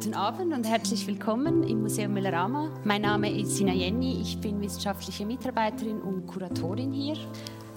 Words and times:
Guten 0.00 0.14
Abend 0.14 0.54
und 0.54 0.64
herzlich 0.64 1.08
willkommen 1.08 1.64
im 1.64 1.82
Museum 1.82 2.12
Müllerama. 2.12 2.70
Mein 2.84 3.02
Name 3.02 3.36
ist 3.36 3.56
Sina 3.56 3.72
Jenny, 3.72 4.20
ich 4.22 4.40
bin 4.40 4.60
wissenschaftliche 4.60 5.26
Mitarbeiterin 5.26 6.00
und 6.00 6.24
Kuratorin 6.24 6.92
hier. 6.92 7.16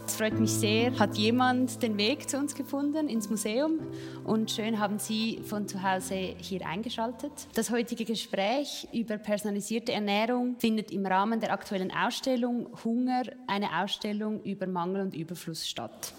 Es 0.06 0.18
freut 0.18 0.40
mich 0.40 0.52
sehr, 0.52 1.00
hat 1.00 1.18
jemand 1.18 1.82
den 1.82 1.98
Weg 1.98 2.30
zu 2.30 2.38
uns 2.38 2.54
gefunden 2.54 3.10
ins 3.10 3.28
Museum 3.28 3.80
und 4.24 4.52
schön 4.52 4.80
haben 4.80 5.00
Sie 5.00 5.42
von 5.44 5.68
zu 5.68 5.82
Hause 5.82 6.36
hier 6.38 6.64
eingeschaltet. 6.68 7.32
Das 7.56 7.72
heutige 7.72 8.06
Gespräch 8.06 8.88
über 8.94 9.18
personalisierte 9.18 9.92
Ernährung 9.92 10.58
findet 10.60 10.92
im 10.92 11.08
Rahmen 11.08 11.40
der 11.40 11.52
aktuellen 11.52 11.92
Ausstellung 11.92 12.68
Hunger, 12.84 13.24
eine 13.48 13.82
Ausstellung 13.82 14.44
über 14.44 14.68
Mangel 14.68 15.02
und 15.02 15.16
Überfluss 15.16 15.68
statt. 15.68 16.14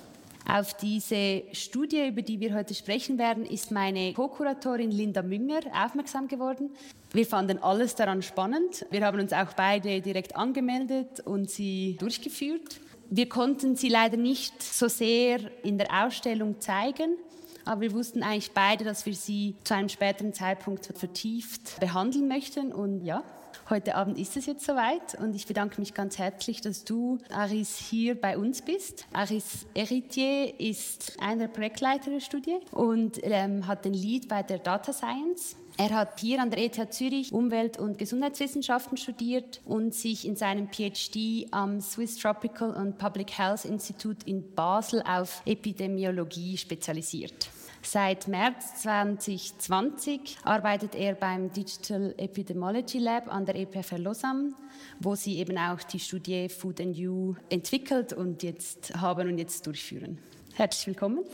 Auf 0.49 0.75
diese 0.75 1.45
Studie, 1.53 2.09
über 2.09 2.23
die 2.23 2.41
wir 2.41 2.55
heute 2.55 2.75
sprechen 2.75 3.17
werden, 3.19 3.47
ist 3.47 3.71
meine 3.71 4.13
Co-Kuratorin 4.13 4.91
Linda 4.91 5.23
Münger 5.23 5.61
aufmerksam 5.73 6.27
geworden. 6.27 6.71
Wir 7.13 7.27
fanden 7.27 7.63
alles 7.63 7.95
daran 7.95 8.23
spannend. 8.23 8.85
Wir 8.91 9.05
haben 9.07 9.21
uns 9.21 9.33
auch 9.33 9.53
beide 9.55 10.01
direkt 10.01 10.35
angemeldet 10.35 11.21
und 11.21 11.49
sie 11.49 11.97
durchgeführt. 12.01 12.81
Wir 13.09 13.29
konnten 13.29 13.77
sie 13.77 13.89
leider 13.89 14.17
nicht 14.17 14.63
so 14.63 14.89
sehr 14.89 15.39
in 15.63 15.79
der 15.79 16.05
Ausstellung 16.05 16.61
zeigen, 16.61 17.17
aber 17.65 17.81
wir 17.83 17.93
wussten 17.93 18.23
eigentlich 18.23 18.53
beide, 18.53 18.85
dass 18.85 19.07
wir 19.07 19.15
sie 19.15 19.55
zu 19.65 19.75
einem 19.75 19.89
späteren 19.89 20.33
Zeitpunkt 20.33 20.87
vertieft 20.87 21.81
behandeln 21.81 22.29
möchten. 22.29 22.73
Und 22.73 23.05
ja, 23.05 23.23
Heute 23.71 23.95
Abend 23.95 24.19
ist 24.19 24.37
es 24.37 24.47
jetzt 24.47 24.67
soweit 24.67 25.15
und 25.19 25.35
ich 25.35 25.47
bedanke 25.47 25.81
mich 25.81 25.95
ganz 25.95 26.19
herzlich, 26.19 26.61
dass 26.61 26.85
du, 26.85 27.19
Aris, 27.31 27.77
hier 27.79 28.21
bei 28.21 28.37
uns 28.37 28.61
bist. 28.61 29.07
Aris 29.13 29.67
Eritier 29.75 30.61
ist 30.61 31.19
einer 31.21 31.43
der 31.43 31.49
Projektleiter 31.49 32.11
der 32.11 32.21
Studie 32.21 32.59
und 32.73 33.21
ähm, 33.23 33.67
hat 33.67 33.85
den 33.85 33.95
Lead 33.95 34.29
bei 34.29 34.43
der 34.43 34.59
Data 34.59 34.93
Science. 34.93 35.57
Er 35.79 35.91
hat 35.91 36.21
hier 36.21 36.41
an 36.41 36.51
der 36.51 36.59
ETH 36.59 36.93
Zürich 36.93 37.33
Umwelt- 37.33 37.79
und 37.79 37.99
Gesundheitswissenschaften 37.99 38.99
studiert 38.99 39.63
und 39.65 39.95
sich 39.95 40.27
in 40.27 40.37
seinem 40.37 40.69
PhD 40.69 41.49
am 41.51 41.81
Swiss 41.81 42.19
Tropical 42.19 42.75
and 42.75 42.99
Public 42.99 43.39
Health 43.39 43.65
Institute 43.65 44.27
in 44.27 44.55
Basel 44.55 45.03
auf 45.03 45.43
Epidemiologie 45.47 46.57
spezialisiert. 46.59 47.49
Seit 47.85 48.29
März 48.29 48.83
2020 48.83 50.39
arbeitet 50.45 50.95
er 50.95 51.15
beim 51.15 51.53
Digital 51.53 52.15
Epidemiology 52.17 52.99
Lab 52.99 53.33
an 53.33 53.45
der 53.45 53.57
EPFL 53.57 54.03
Lausanne, 54.03 54.53
wo 55.01 55.17
sie 55.17 55.39
eben 55.39 55.59
auch 55.59 55.83
die 55.83 55.99
Studie 55.99 56.49
Food 56.49 56.81
and 56.81 56.97
You 56.97 57.35
entwickelt 57.49 58.13
und 58.13 58.43
jetzt 58.45 58.95
haben 58.95 59.29
und 59.29 59.39
jetzt 59.39 59.67
durchführen. 59.67 60.19
Herzlich 60.55 60.89
willkommen. 60.89 61.25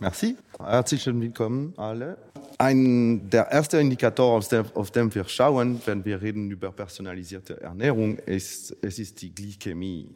Merci. 0.00 0.36
Herzlich 0.58 1.06
willkommen 1.06 1.74
alle. 1.76 2.18
Ein 2.60 3.30
der 3.30 3.52
erste 3.52 3.78
Indikator, 3.78 4.36
auf 4.36 4.48
dem, 4.48 4.64
auf 4.74 4.90
dem 4.90 5.14
wir 5.14 5.24
schauen, 5.28 5.80
wenn 5.86 6.04
wir 6.04 6.20
reden 6.20 6.50
über 6.50 6.72
personalisierte 6.72 7.60
Ernährung, 7.60 8.18
ist, 8.18 8.76
es 8.82 8.98
ist 8.98 9.22
die 9.22 9.32
Glykämie. 9.32 10.08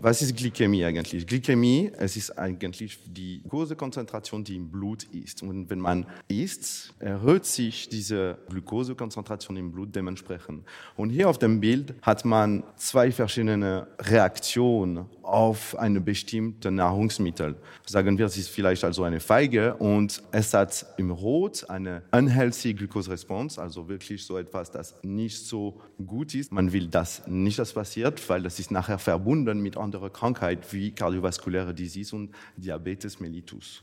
Was 0.00 0.22
ist 0.22 0.36
Glykämie 0.36 0.84
eigentlich? 0.84 1.26
Glykämie, 1.26 1.92
es 1.98 2.16
ist 2.16 2.38
eigentlich 2.38 2.98
die 3.06 3.40
Glukosekonzentration, 3.42 4.44
die 4.44 4.56
im 4.56 4.70
Blut 4.70 5.04
ist. 5.04 5.42
Und 5.42 5.70
wenn 5.70 5.80
man 5.80 6.06
isst, 6.28 6.94
erhöht 6.98 7.46
sich 7.46 7.88
diese 7.88 8.38
Glukosekonzentration 8.48 9.56
im 9.56 9.72
Blut 9.72 9.94
dementsprechend. 9.94 10.64
Und 10.96 11.10
hier 11.10 11.28
auf 11.28 11.38
dem 11.38 11.60
Bild 11.60 11.94
hat 12.02 12.24
man 12.24 12.62
zwei 12.76 13.10
verschiedene 13.10 13.86
Reaktionen 13.98 15.06
auf 15.22 15.76
eine 15.78 16.00
bestimmte 16.00 16.70
Nahrungsmittel. 16.70 17.56
Sagen 17.84 18.16
wir, 18.18 18.26
es 18.26 18.36
ist 18.36 18.48
vielleicht 18.48 18.84
also 18.84 19.02
eine 19.02 19.20
Feige 19.20 19.74
und 19.74 20.22
es 20.30 20.54
hat 20.54 20.86
im 20.98 21.10
Rot 21.10 21.68
eine 21.68 22.02
unhealthy 22.12 22.74
Glucose 22.74 23.10
Response, 23.10 23.60
also 23.60 23.88
wirklich 23.88 24.24
so 24.24 24.38
etwas, 24.38 24.70
das 24.70 24.94
nicht 25.02 25.38
so 25.38 25.80
gut 26.06 26.34
ist. 26.34 26.52
Man 26.52 26.72
will 26.72 26.86
das 26.86 27.26
nicht, 27.26 27.58
dass 27.58 27.72
passiert, 27.72 28.28
weil 28.28 28.42
das 28.42 28.58
ist 28.58 28.70
nachher 28.70 28.98
verbunden 28.98 29.60
mit 29.60 29.76
anderen 29.86 30.12
Krankheiten 30.12 30.64
wie 30.72 30.90
kardiovaskuläre 30.90 31.72
Disease 31.72 32.14
und 32.14 32.30
Diabetes 32.56 33.20
mellitus. 33.20 33.82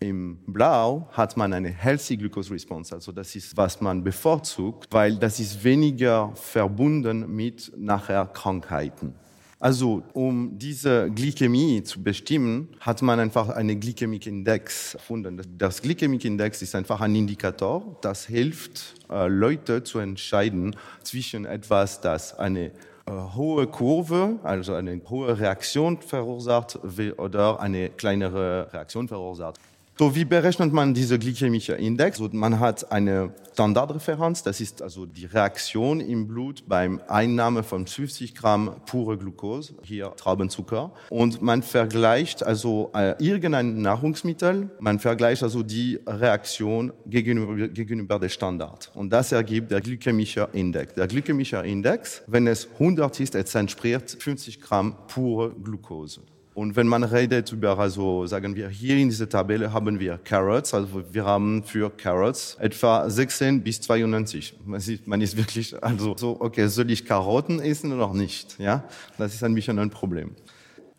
Im 0.00 0.38
Blau 0.46 1.08
hat 1.12 1.36
man 1.36 1.52
eine 1.52 1.68
healthy 1.68 2.16
Glucose 2.16 2.50
Response, 2.52 2.92
also 2.94 3.12
das 3.12 3.36
ist, 3.36 3.56
was 3.56 3.80
man 3.80 4.02
bevorzugt, 4.02 4.88
weil 4.90 5.16
das 5.16 5.38
ist 5.38 5.62
weniger 5.62 6.32
verbunden 6.34 7.30
mit 7.36 7.70
nachher 7.76 8.26
Krankheiten. 8.26 9.14
Also 9.60 10.02
um 10.12 10.58
diese 10.58 11.08
Glykämie 11.08 11.84
zu 11.84 12.02
bestimmen, 12.02 12.68
hat 12.80 13.00
man 13.00 13.20
einfach 13.20 13.48
einen 13.50 13.78
Glykämikindex 13.78 14.94
erfunden. 14.94 15.40
Das 15.56 15.80
Glykämikindex 15.82 16.62
ist 16.62 16.74
einfach 16.74 17.00
ein 17.00 17.14
Indikator, 17.14 17.96
das 18.00 18.26
hilft 18.26 18.94
äh, 19.08 19.28
Leute 19.28 19.84
zu 19.84 20.00
entscheiden 20.00 20.74
zwischen 21.04 21.44
etwas, 21.44 22.00
das 22.00 22.36
eine 22.36 22.72
hohe 23.08 23.66
Kurve, 23.66 24.36
also 24.42 24.74
eine 24.74 25.00
hohe 25.08 25.38
Reaktion 25.38 26.00
verursacht 26.00 26.78
oder 27.16 27.60
eine 27.60 27.90
kleinere 27.90 28.72
Reaktion 28.72 29.08
verursacht. 29.08 29.60
So, 29.98 30.14
wie 30.14 30.24
berechnet 30.24 30.72
man 30.72 30.94
diese 30.94 31.18
glykämische 31.18 31.74
Index? 31.74 32.18
Also 32.18 32.34
man 32.34 32.58
hat 32.58 32.90
eine 32.90 33.34
Standardreferenz, 33.52 34.42
das 34.42 34.62
ist 34.62 34.80
also 34.80 35.04
die 35.04 35.26
Reaktion 35.26 36.00
im 36.00 36.26
Blut 36.26 36.64
beim 36.66 36.98
Einnahme 37.08 37.62
von 37.62 37.86
50 37.86 38.34
Gramm 38.34 38.76
pure 38.86 39.18
Glucose, 39.18 39.74
hier 39.82 40.14
Traubenzucker. 40.16 40.92
Und 41.10 41.42
man 41.42 41.62
vergleicht 41.62 42.42
also 42.42 42.90
äh, 42.94 43.22
irgendein 43.22 43.82
Nahrungsmittel, 43.82 44.70
man 44.80 44.98
vergleicht 44.98 45.42
also 45.42 45.62
die 45.62 46.00
Reaktion 46.06 46.94
gegenüber, 47.04 47.68
gegenüber 47.68 48.18
dem 48.18 48.30
Standard. 48.30 48.90
Und 48.94 49.10
das 49.10 49.30
ergibt 49.30 49.70
der 49.72 49.82
glykämische 49.82 50.48
Index. 50.54 50.94
Der 50.94 51.06
glykämische 51.06 51.58
Index, 51.58 52.22
wenn 52.26 52.46
es 52.46 52.66
100 52.78 53.20
ist, 53.20 53.34
es 53.34 53.54
entspricht 53.54 54.22
50 54.22 54.58
Gramm 54.62 54.96
pure 55.06 55.50
Glucose. 55.50 56.22
Und 56.54 56.76
wenn 56.76 56.86
man 56.86 57.02
redet 57.02 57.50
über, 57.50 57.78
also 57.78 58.26
sagen 58.26 58.54
wir, 58.54 58.68
hier 58.68 58.96
in 58.96 59.08
dieser 59.08 59.28
Tabelle 59.28 59.72
haben 59.72 59.98
wir 59.98 60.18
Carrots, 60.18 60.74
also 60.74 61.02
wir 61.10 61.24
haben 61.24 61.62
für 61.64 61.90
Carrots 61.90 62.56
etwa 62.60 63.08
16 63.08 63.62
bis 63.62 63.80
92. 63.80 64.54
Man, 64.66 64.80
sieht, 64.80 65.06
man 65.06 65.22
ist 65.22 65.36
wirklich, 65.36 65.82
also 65.82 66.14
so, 66.16 66.36
okay, 66.40 66.66
soll 66.68 66.90
ich 66.90 67.06
Karotten 67.06 67.58
essen 67.60 67.92
oder 67.92 68.12
nicht? 68.12 68.58
Ja, 68.58 68.84
das 69.16 69.32
ist 69.32 69.42
ein 69.42 69.54
bisschen 69.54 69.78
ein 69.78 69.88
Problem. 69.88 70.34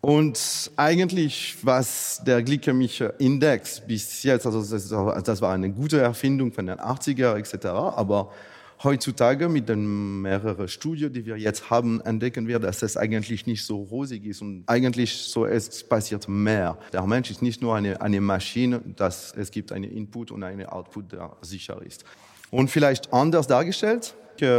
Und 0.00 0.70
eigentlich, 0.76 1.56
was 1.62 2.20
der 2.26 2.42
glykämische 2.42 3.14
Index 3.18 3.80
bis 3.80 4.22
jetzt, 4.24 4.44
also 4.44 4.60
das, 4.60 5.40
war 5.40 5.54
eine 5.54 5.70
gute 5.70 5.98
Erfindung 6.00 6.52
von 6.52 6.66
den 6.66 6.78
80er 6.78 7.36
etc., 7.36 7.66
aber 7.66 8.32
Heutzutage 8.84 9.48
mit 9.48 9.70
den 9.70 10.20
mehreren 10.20 10.68
Studien, 10.68 11.10
die 11.10 11.24
wir 11.24 11.38
jetzt 11.38 11.70
haben, 11.70 12.02
entdecken 12.02 12.46
wir, 12.46 12.58
dass 12.58 12.82
es 12.82 12.98
eigentlich 12.98 13.46
nicht 13.46 13.64
so 13.64 13.82
rosig 13.82 14.26
ist 14.26 14.42
und 14.42 14.64
eigentlich 14.66 15.14
so 15.14 15.46
es 15.46 15.82
passiert 15.82 16.28
mehr. 16.28 16.76
Der 16.92 17.06
Mensch 17.06 17.30
ist 17.30 17.40
nicht 17.40 17.62
nur 17.62 17.74
eine, 17.74 18.02
eine 18.02 18.20
Maschine, 18.20 18.82
dass 18.96 19.32
es 19.36 19.50
gibt 19.50 19.72
einen 19.72 19.90
Input 19.90 20.30
und 20.30 20.42
einen 20.42 20.66
Output, 20.66 21.12
der 21.12 21.34
sicher 21.40 21.80
ist. 21.80 22.04
Und 22.50 22.70
vielleicht 22.70 23.10
anders 23.10 23.46
dargestellt, 23.46 24.14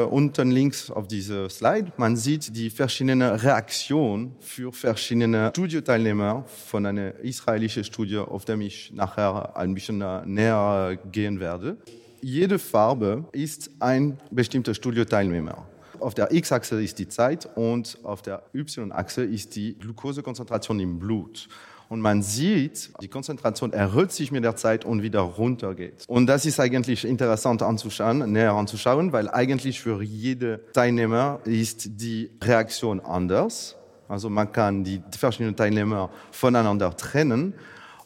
unten 0.09 0.49
links 0.49 0.89
auf 0.89 1.07
diese 1.07 1.47
Slide, 1.49 1.91
man 1.97 2.15
sieht 2.15 2.55
die 2.55 2.71
verschiedenen 2.71 3.21
Reaktionen 3.21 4.35
für 4.39 4.71
verschiedene 4.71 5.49
Studieteilnehmer 5.49 6.45
von 6.47 6.87
einer 6.87 7.19
israelischen 7.19 7.83
Studie, 7.83 8.17
auf 8.17 8.43
der 8.43 8.57
ich 8.59 8.91
nachher 8.91 9.55
ein 9.55 9.75
bisschen 9.75 9.99
näher 10.25 10.97
gehen 11.11 11.39
werde 11.39 11.77
jede 12.25 12.57
Farbe 12.57 13.25
ist 13.33 13.69
ein 13.77 14.17
bestimmter 14.31 14.73
Studioteilnehmer. 14.73 15.67
Auf 15.99 16.15
der 16.15 16.31
X-Achse 16.31 16.81
ist 16.81 16.97
die 16.97 17.07
Zeit 17.07 17.47
und 17.55 17.99
auf 18.01 18.23
der 18.23 18.41
Y-Achse 18.51 19.23
ist 19.23 19.55
die 19.55 19.77
Glukosekonzentration 19.77 20.79
im 20.79 20.97
Blut. 20.97 21.47
Und 21.87 22.01
man 22.01 22.23
sieht, 22.23 22.89
die 22.99 23.09
Konzentration 23.09 23.73
erhöht 23.73 24.11
sich 24.11 24.31
mit 24.31 24.43
der 24.43 24.55
Zeit 24.55 24.85
und 24.85 25.03
wieder 25.03 25.19
runtergeht. 25.19 26.03
Und 26.07 26.25
das 26.25 26.47
ist 26.47 26.59
eigentlich 26.59 27.05
interessant 27.05 27.61
anzuschauen, 27.61 28.31
näher 28.31 28.53
anzuschauen, 28.53 29.13
weil 29.13 29.29
eigentlich 29.29 29.79
für 29.79 30.01
jede 30.01 30.61
Teilnehmer 30.73 31.41
ist 31.45 32.01
die 32.01 32.31
Reaktion 32.41 33.01
anders. 33.01 33.75
Also 34.07 34.31
man 34.31 34.51
kann 34.51 34.83
die 34.83 34.99
verschiedenen 35.15 35.55
Teilnehmer 35.55 36.09
voneinander 36.31 36.97
trennen. 36.97 37.53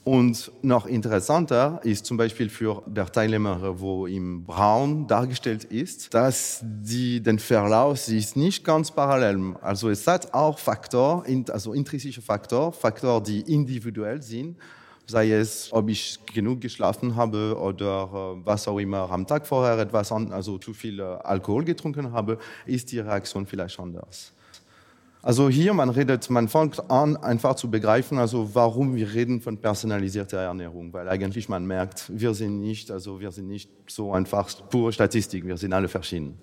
Und 0.10 0.52
noch 0.64 0.88
interessanter 0.88 1.82
ist 1.84 2.04
zum 2.04 2.18
Beispiel 2.18 2.50
für 2.50 2.82
der 2.88 3.12
Teilnehmer, 3.12 3.80
wo 3.80 4.08
im 4.08 4.44
Braun 4.44 5.06
dargestellt 5.06 5.66
ist, 5.66 6.12
dass 6.16 6.62
die, 6.64 7.22
den 7.22 7.38
Verlauf 7.38 8.08
ist 8.08 8.36
nicht 8.36 8.64
ganz 8.64 8.90
parallel. 8.90 9.56
Also 9.62 9.88
es 9.92 10.08
hat 10.08 10.34
auch 10.34 10.58
Faktor, 10.58 11.26
also 11.52 11.74
intrinsische 11.74 12.24
Faktor, 12.24 12.72
Faktor, 12.74 13.22
die 13.22 13.42
individuell 13.42 14.20
sind, 14.24 14.58
sei 15.06 15.32
es, 15.32 15.72
ob 15.72 15.90
ich 15.90 16.18
genug 16.34 16.60
geschlafen 16.60 17.16
habe 17.16 17.56
oder 17.56 18.10
äh, 18.12 18.46
was 18.48 18.68
auch 18.68 18.80
immer 18.80 19.12
am 19.12 19.28
Tag 19.28 19.46
vorher 19.46 19.78
etwas, 19.78 20.12
an, 20.12 20.32
also 20.32 20.58
zu 20.58 20.74
viel 20.74 21.00
äh, 21.00 21.04
Alkohol 21.04 21.64
getrunken 21.66 22.12
habe, 22.12 22.40
ist 22.66 22.92
die 22.92 22.98
Reaktion 22.98 23.46
vielleicht 23.46 23.80
anders. 23.80 24.34
Also 25.22 25.50
hier, 25.50 25.74
man 25.74 25.90
redet, 25.90 26.30
man 26.30 26.48
fängt 26.48 26.90
an, 26.90 27.18
einfach 27.18 27.56
zu 27.56 27.70
begreifen, 27.70 28.18
also 28.18 28.52
warum 28.54 28.96
wir 28.96 29.14
reden 29.14 29.42
von 29.42 29.58
personalisierter 29.58 30.38
Ernährung, 30.38 30.94
weil 30.94 31.10
eigentlich 31.10 31.50
man 31.50 31.66
merkt, 31.66 32.06
wir 32.08 32.34
sind 32.34 32.62
nicht, 32.62 32.90
also 32.90 33.20
wir 33.20 33.32
sind 33.32 33.50
nicht 33.50 33.70
so 33.88 34.14
einfach 34.14 34.50
pure 34.70 34.94
Statistik, 34.94 35.46
wir 35.46 35.58
sind 35.58 35.74
alle 35.74 35.90
verschieden. 35.90 36.40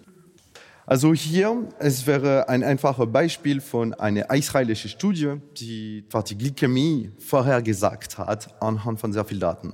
Also 0.85 1.15
hier, 1.15 1.67
es 1.79 2.07
wäre 2.07 2.51
ein 2.51 2.63
einfaches 2.63 3.11
Beispiel 3.11 3.63
von 3.63 3.95
einer 3.95 4.31
israelischen 4.31 4.91
Studie, 4.91 5.41
die 5.57 6.05
die 6.29 6.39
Glykämie 6.39 7.11
vorhergesagt 7.19 8.19
hat 8.19 8.63
anhand 8.63 9.01
von 9.01 9.13
sehr 9.13 9.25
vielen 9.25 9.41
Daten. 9.41 9.73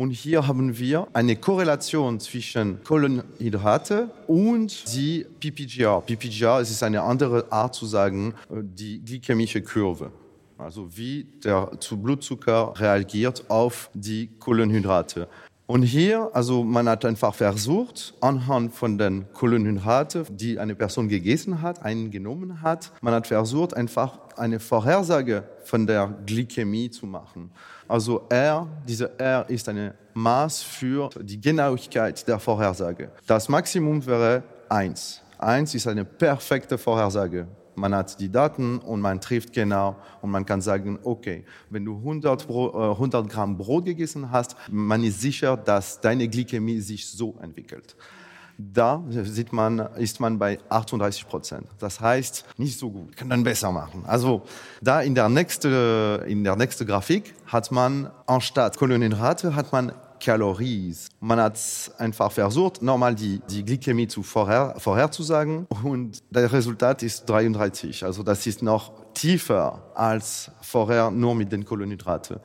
Und 0.00 0.12
hier 0.12 0.46
haben 0.46 0.78
wir 0.78 1.08
eine 1.12 1.36
Korrelation 1.36 2.20
zwischen 2.20 2.82
Kohlenhydrate 2.84 4.08
und 4.28 4.94
die 4.94 5.26
PPGR. 5.40 6.00
PPGR 6.00 6.60
ist 6.60 6.82
eine 6.82 7.02
andere 7.02 7.52
Art 7.52 7.74
zu 7.74 7.84
sagen, 7.84 8.32
äh, 8.48 8.62
die 8.62 9.04
glykämische 9.04 9.60
Kurve. 9.60 10.10
Also 10.56 10.88
wie 10.96 11.24
der 11.44 11.70
Blutzucker 11.90 12.72
reagiert 12.78 13.44
auf 13.50 13.90
die 13.92 14.30
Kohlenhydrate. 14.38 15.28
Und 15.66 15.82
hier, 15.82 16.30
also 16.32 16.64
man 16.64 16.88
hat 16.88 17.04
einfach 17.04 17.34
versucht, 17.34 18.14
anhand 18.22 18.74
von 18.74 18.96
den 18.96 19.30
Kohlenhydraten, 19.34 20.24
die 20.30 20.58
eine 20.58 20.74
Person 20.74 21.08
gegessen 21.08 21.62
hat, 21.62 21.84
eingenommen 21.84 22.62
hat, 22.62 22.90
man 23.02 23.12
hat 23.12 23.26
versucht, 23.26 23.76
einfach 23.76 24.18
eine 24.36 24.58
Vorhersage 24.60 25.44
von 25.62 25.86
der 25.86 26.12
Glykämie 26.26 26.90
zu 26.90 27.06
machen. 27.06 27.52
Also 27.90 28.22
R, 28.28 28.68
diese 28.86 29.18
R 29.18 29.44
ist 29.50 29.68
eine 29.68 29.94
Maß 30.14 30.62
für 30.62 31.10
die 31.20 31.40
Genauigkeit 31.40 32.26
der 32.28 32.38
Vorhersage. 32.38 33.10
Das 33.26 33.48
Maximum 33.48 34.06
wäre 34.06 34.44
1. 34.68 35.20
1 35.40 35.74
ist 35.74 35.88
eine 35.88 36.04
perfekte 36.04 36.78
Vorhersage 36.78 37.48
man 37.80 37.94
hat 37.94 38.20
die 38.20 38.30
Daten 38.30 38.78
und 38.78 39.00
man 39.00 39.20
trifft 39.20 39.52
genau 39.52 39.96
und 40.20 40.30
man 40.30 40.44
kann 40.44 40.60
sagen, 40.60 40.98
okay, 41.02 41.44
wenn 41.70 41.84
du 41.84 41.96
100, 41.96 42.46
Brot, 42.46 42.74
100 42.74 43.28
Gramm 43.28 43.56
Brot 43.56 43.86
gegessen 43.86 44.30
hast, 44.30 44.54
man 44.70 45.02
ist 45.02 45.20
sicher, 45.20 45.56
dass 45.56 46.00
deine 46.00 46.28
Glykämie 46.28 46.80
sich 46.80 47.08
so 47.08 47.36
entwickelt. 47.40 47.96
Da 48.72 49.02
sieht 49.08 49.52
man, 49.52 49.78
ist 49.96 50.20
man 50.20 50.38
bei 50.38 50.58
38 50.68 51.28
Prozent. 51.28 51.66
Das 51.78 52.00
heißt, 52.00 52.44
nicht 52.56 52.78
so 52.78 52.90
gut, 52.90 53.16
kann 53.16 53.30
dann 53.30 53.44
besser 53.44 53.72
machen. 53.72 54.04
Also 54.06 54.42
da 54.80 55.00
in 55.00 55.14
der 55.14 55.28
nächsten 55.28 56.20
in 56.26 56.44
der 56.44 56.56
nächste 56.56 56.84
Grafik 56.84 57.34
hat 57.46 57.70
man 57.70 58.10
anstatt 58.26 58.76
Kohlenhydrate 58.76 59.54
hat 59.54 59.72
man 59.72 59.92
Calories. 60.20 61.08
Man 61.20 61.40
hat 61.40 61.58
einfach 61.98 62.30
versucht, 62.30 62.82
normal 62.82 63.14
die, 63.14 63.40
die 63.48 63.64
Glykämie 63.64 64.06
zu 64.06 64.22
vorher, 64.22 64.74
vorherzusagen 64.78 65.66
und 65.82 66.22
das 66.30 66.52
Resultat 66.52 67.02
ist 67.02 67.28
33. 67.28 68.04
Also 68.04 68.22
das 68.22 68.46
ist 68.46 68.62
noch 68.62 68.92
tiefer 69.14 69.82
als 69.94 70.50
vorher 70.60 71.10
nur 71.10 71.34
mit 71.34 71.50
den 71.50 71.64
Kohlenhydraten. 71.64 72.38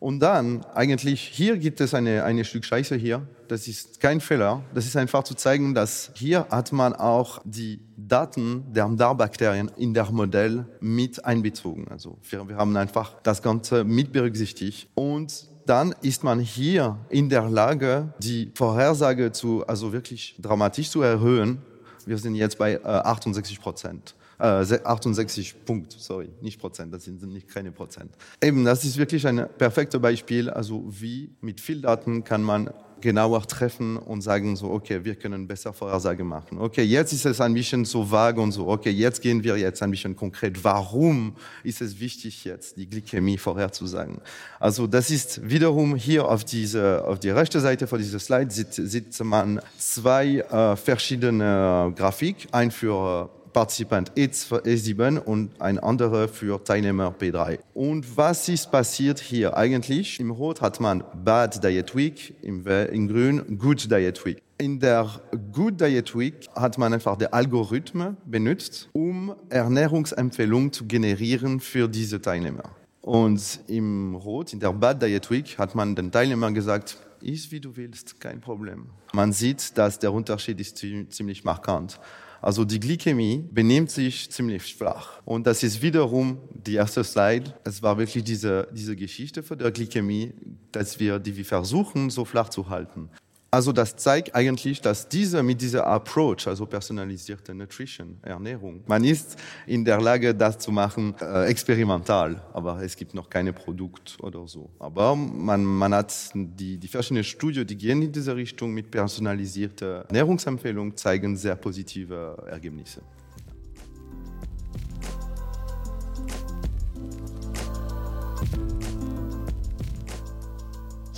Und 0.00 0.20
dann, 0.20 0.64
eigentlich, 0.74 1.20
hier 1.20 1.56
gibt 1.56 1.80
es 1.80 1.92
eine, 1.92 2.22
eine 2.22 2.44
Stück 2.44 2.64
Scheiße 2.64 2.94
hier. 2.94 3.26
Das 3.48 3.66
ist 3.66 3.98
kein 3.98 4.20
Fehler. 4.20 4.62
Das 4.72 4.86
ist 4.86 4.96
einfach 4.96 5.24
zu 5.24 5.34
zeigen, 5.34 5.74
dass 5.74 6.12
hier 6.14 6.46
hat 6.50 6.70
man 6.70 6.94
auch 6.94 7.40
die 7.44 7.80
Daten 7.96 8.72
der 8.72 8.88
Darmbakterien 8.88 9.70
in 9.76 9.94
der 9.94 10.10
Modell 10.10 10.66
mit 10.80 11.24
einbezogen. 11.24 11.88
Also 11.88 12.18
wir, 12.30 12.48
wir 12.48 12.56
haben 12.56 12.76
einfach 12.76 13.14
das 13.22 13.42
Ganze 13.42 13.82
mit 13.82 14.12
berücksichtigt. 14.12 14.88
Und 14.94 15.48
dann 15.66 15.94
ist 16.00 16.22
man 16.22 16.38
hier 16.38 16.98
in 17.08 17.28
der 17.28 17.48
Lage, 17.48 18.14
die 18.20 18.52
Vorhersage 18.54 19.32
zu, 19.32 19.66
also 19.66 19.92
wirklich 19.92 20.36
dramatisch 20.40 20.90
zu 20.90 21.02
erhöhen. 21.02 21.58
Wir 22.06 22.18
sind 22.18 22.36
jetzt 22.36 22.56
bei 22.56 22.74
äh, 22.74 22.82
68 22.84 23.60
Prozent. 23.60 24.14
Äh, 24.38 24.44
68 24.84 25.64
Punkt, 25.64 25.92
sorry, 25.92 26.30
nicht 26.40 26.60
Prozent, 26.60 26.94
das 26.94 27.04
sind 27.04 27.22
nicht 27.22 27.48
keine 27.48 27.72
Prozent. 27.72 28.12
Eben, 28.42 28.64
das 28.64 28.84
ist 28.84 28.96
wirklich 28.96 29.26
ein 29.26 29.48
perfektes 29.58 30.00
Beispiel, 30.00 30.48
also 30.48 30.84
wie 30.88 31.30
mit 31.40 31.60
viel 31.60 31.80
Daten 31.80 32.22
kann 32.22 32.42
man 32.42 32.70
genauer 33.00 33.46
treffen 33.46 33.96
und 33.96 34.22
sagen 34.22 34.56
so, 34.56 34.70
okay, 34.70 35.04
wir 35.04 35.14
können 35.14 35.46
besser 35.46 35.72
Vorhersage 35.72 36.24
machen. 36.24 36.58
Okay, 36.58 36.82
jetzt 36.82 37.12
ist 37.12 37.26
es 37.26 37.40
ein 37.40 37.54
bisschen 37.54 37.84
so 37.84 38.10
vage 38.10 38.40
und 38.40 38.52
so, 38.52 38.68
okay, 38.68 38.90
jetzt 38.90 39.22
gehen 39.22 39.42
wir 39.42 39.56
jetzt 39.56 39.82
ein 39.82 39.90
bisschen 39.90 40.16
konkret. 40.16 40.62
Warum 40.64 41.34
ist 41.62 41.80
es 41.80 42.00
wichtig 42.00 42.44
jetzt, 42.44 42.76
die 42.76 42.88
Glykämie 42.88 43.38
vorherzusagen? 43.38 44.20
Also 44.58 44.86
das 44.86 45.10
ist 45.10 45.48
wiederum 45.48 45.94
hier 45.96 46.28
auf 46.28 46.44
diese, 46.44 47.04
auf 47.04 47.18
die 47.18 47.30
rechte 47.30 47.60
Seite 47.60 47.86
von 47.86 47.98
dieser 47.98 48.18
Slide 48.18 48.50
sieht, 48.50 48.74
sieht 48.74 49.18
man 49.24 49.60
zwei 49.78 50.38
äh, 50.38 50.76
verschiedene 50.76 51.92
Grafik, 51.96 52.48
ein 52.52 52.70
für 52.70 53.30
Partizipant 53.52 54.12
E7 54.12 55.18
und 55.18 55.60
ein 55.60 55.78
anderer 55.78 56.28
für 56.28 56.62
Teilnehmer 56.62 57.14
P3. 57.18 57.58
Und 57.74 58.16
was 58.16 58.48
ist 58.48 58.70
passiert 58.70 59.20
hier? 59.20 59.56
Eigentlich 59.56 60.20
im 60.20 60.30
Rot 60.30 60.60
hat 60.60 60.80
man 60.80 61.04
Bad 61.24 61.62
Diet 61.62 61.94
Week, 61.94 62.34
im, 62.42 62.66
in 62.66 63.08
Grün 63.08 63.58
Good 63.58 63.90
Diet 63.90 64.24
Week. 64.24 64.42
In 64.58 64.80
der 64.80 65.08
Good 65.52 65.80
Diet 65.80 66.18
Week 66.18 66.48
hat 66.54 66.78
man 66.78 66.92
einfach 66.92 67.16
den 67.16 67.32
Algorithmus 67.32 68.14
benutzt, 68.24 68.88
um 68.92 69.34
Ernährungsempfehlungen 69.50 70.72
zu 70.72 70.86
generieren 70.86 71.60
für 71.60 71.88
diese 71.88 72.20
Teilnehmer. 72.20 72.64
Und 73.02 73.60
im 73.68 74.16
Rot, 74.16 74.52
in 74.52 74.60
der 74.60 74.72
Bad 74.72 75.00
Diet 75.00 75.30
Week, 75.30 75.56
hat 75.58 75.74
man 75.74 75.94
den 75.94 76.10
Teilnehmern 76.10 76.54
gesagt, 76.54 76.98
ist 77.22 77.50
wie 77.52 77.60
du 77.60 77.76
willst, 77.76 78.20
kein 78.20 78.40
Problem. 78.40 78.90
Man 79.12 79.32
sieht, 79.32 79.76
dass 79.78 79.98
der 79.98 80.12
Unterschied 80.12 80.60
ist 80.60 80.76
ziemlich 80.76 81.44
markant. 81.44 81.98
Also 82.40 82.64
die 82.64 82.78
Glykämie 82.78 83.44
benimmt 83.50 83.90
sich 83.90 84.30
ziemlich 84.30 84.74
flach. 84.74 85.20
Und 85.24 85.46
das 85.46 85.62
ist 85.62 85.82
wiederum 85.82 86.38
die 86.52 86.74
erste 86.74 87.02
Slide. 87.02 87.54
Es 87.64 87.82
war 87.82 87.98
wirklich 87.98 88.24
diese, 88.24 88.68
diese 88.72 88.94
Geschichte 88.94 89.42
von 89.42 89.58
der 89.58 89.72
Glykämie, 89.72 90.34
dass 90.72 91.00
wir, 91.00 91.18
die 91.18 91.36
wir 91.36 91.44
versuchen, 91.44 92.10
so 92.10 92.24
flach 92.24 92.48
zu 92.48 92.68
halten. 92.68 93.10
Also 93.50 93.72
das 93.72 93.96
zeigt 93.96 94.34
eigentlich, 94.34 94.82
dass 94.82 95.08
diese 95.08 95.42
mit 95.42 95.62
dieser 95.62 95.86
Approach, 95.86 96.46
also 96.46 96.66
personalisierte 96.66 97.54
Nutrition, 97.54 98.18
Ernährung, 98.20 98.82
man 98.86 99.02
ist 99.04 99.38
in 99.66 99.86
der 99.86 99.98
Lage, 100.02 100.34
das 100.34 100.58
zu 100.58 100.70
machen, 100.70 101.14
äh, 101.18 101.46
experimental, 101.46 102.42
aber 102.52 102.82
es 102.82 102.94
gibt 102.94 103.14
noch 103.14 103.30
keine 103.30 103.54
Produkt 103.54 104.18
oder 104.20 104.46
so. 104.46 104.68
Aber 104.78 105.16
man, 105.16 105.64
man 105.64 105.94
hat 105.94 106.14
die, 106.34 106.76
die 106.76 106.88
verschiedenen 106.88 107.24
Studien, 107.24 107.66
die 107.66 107.76
gehen 107.76 108.02
in 108.02 108.12
diese 108.12 108.36
Richtung 108.36 108.74
mit 108.74 108.90
personalisierter 108.90 110.04
Ernährungsempfehlung, 110.08 110.94
zeigen 110.94 111.34
sehr 111.34 111.56
positive 111.56 112.44
Ergebnisse. 112.50 113.00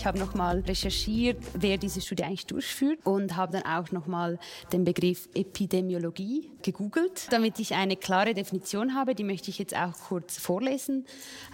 Ich 0.00 0.06
habe 0.06 0.18
nochmal 0.18 0.60
recherchiert, 0.60 1.36
wer 1.52 1.76
diese 1.76 2.00
Studie 2.00 2.24
eigentlich 2.24 2.46
durchführt 2.46 3.00
und 3.04 3.36
habe 3.36 3.52
dann 3.52 3.64
auch 3.64 3.92
nochmal 3.92 4.38
den 4.72 4.82
Begriff 4.82 5.28
Epidemiologie 5.34 6.50
gegoogelt, 6.62 7.26
damit 7.30 7.58
ich 7.58 7.74
eine 7.74 7.96
klare 7.96 8.32
Definition 8.32 8.94
habe. 8.94 9.14
Die 9.14 9.24
möchte 9.24 9.50
ich 9.50 9.58
jetzt 9.58 9.76
auch 9.76 9.92
kurz 10.08 10.38
vorlesen. 10.38 11.04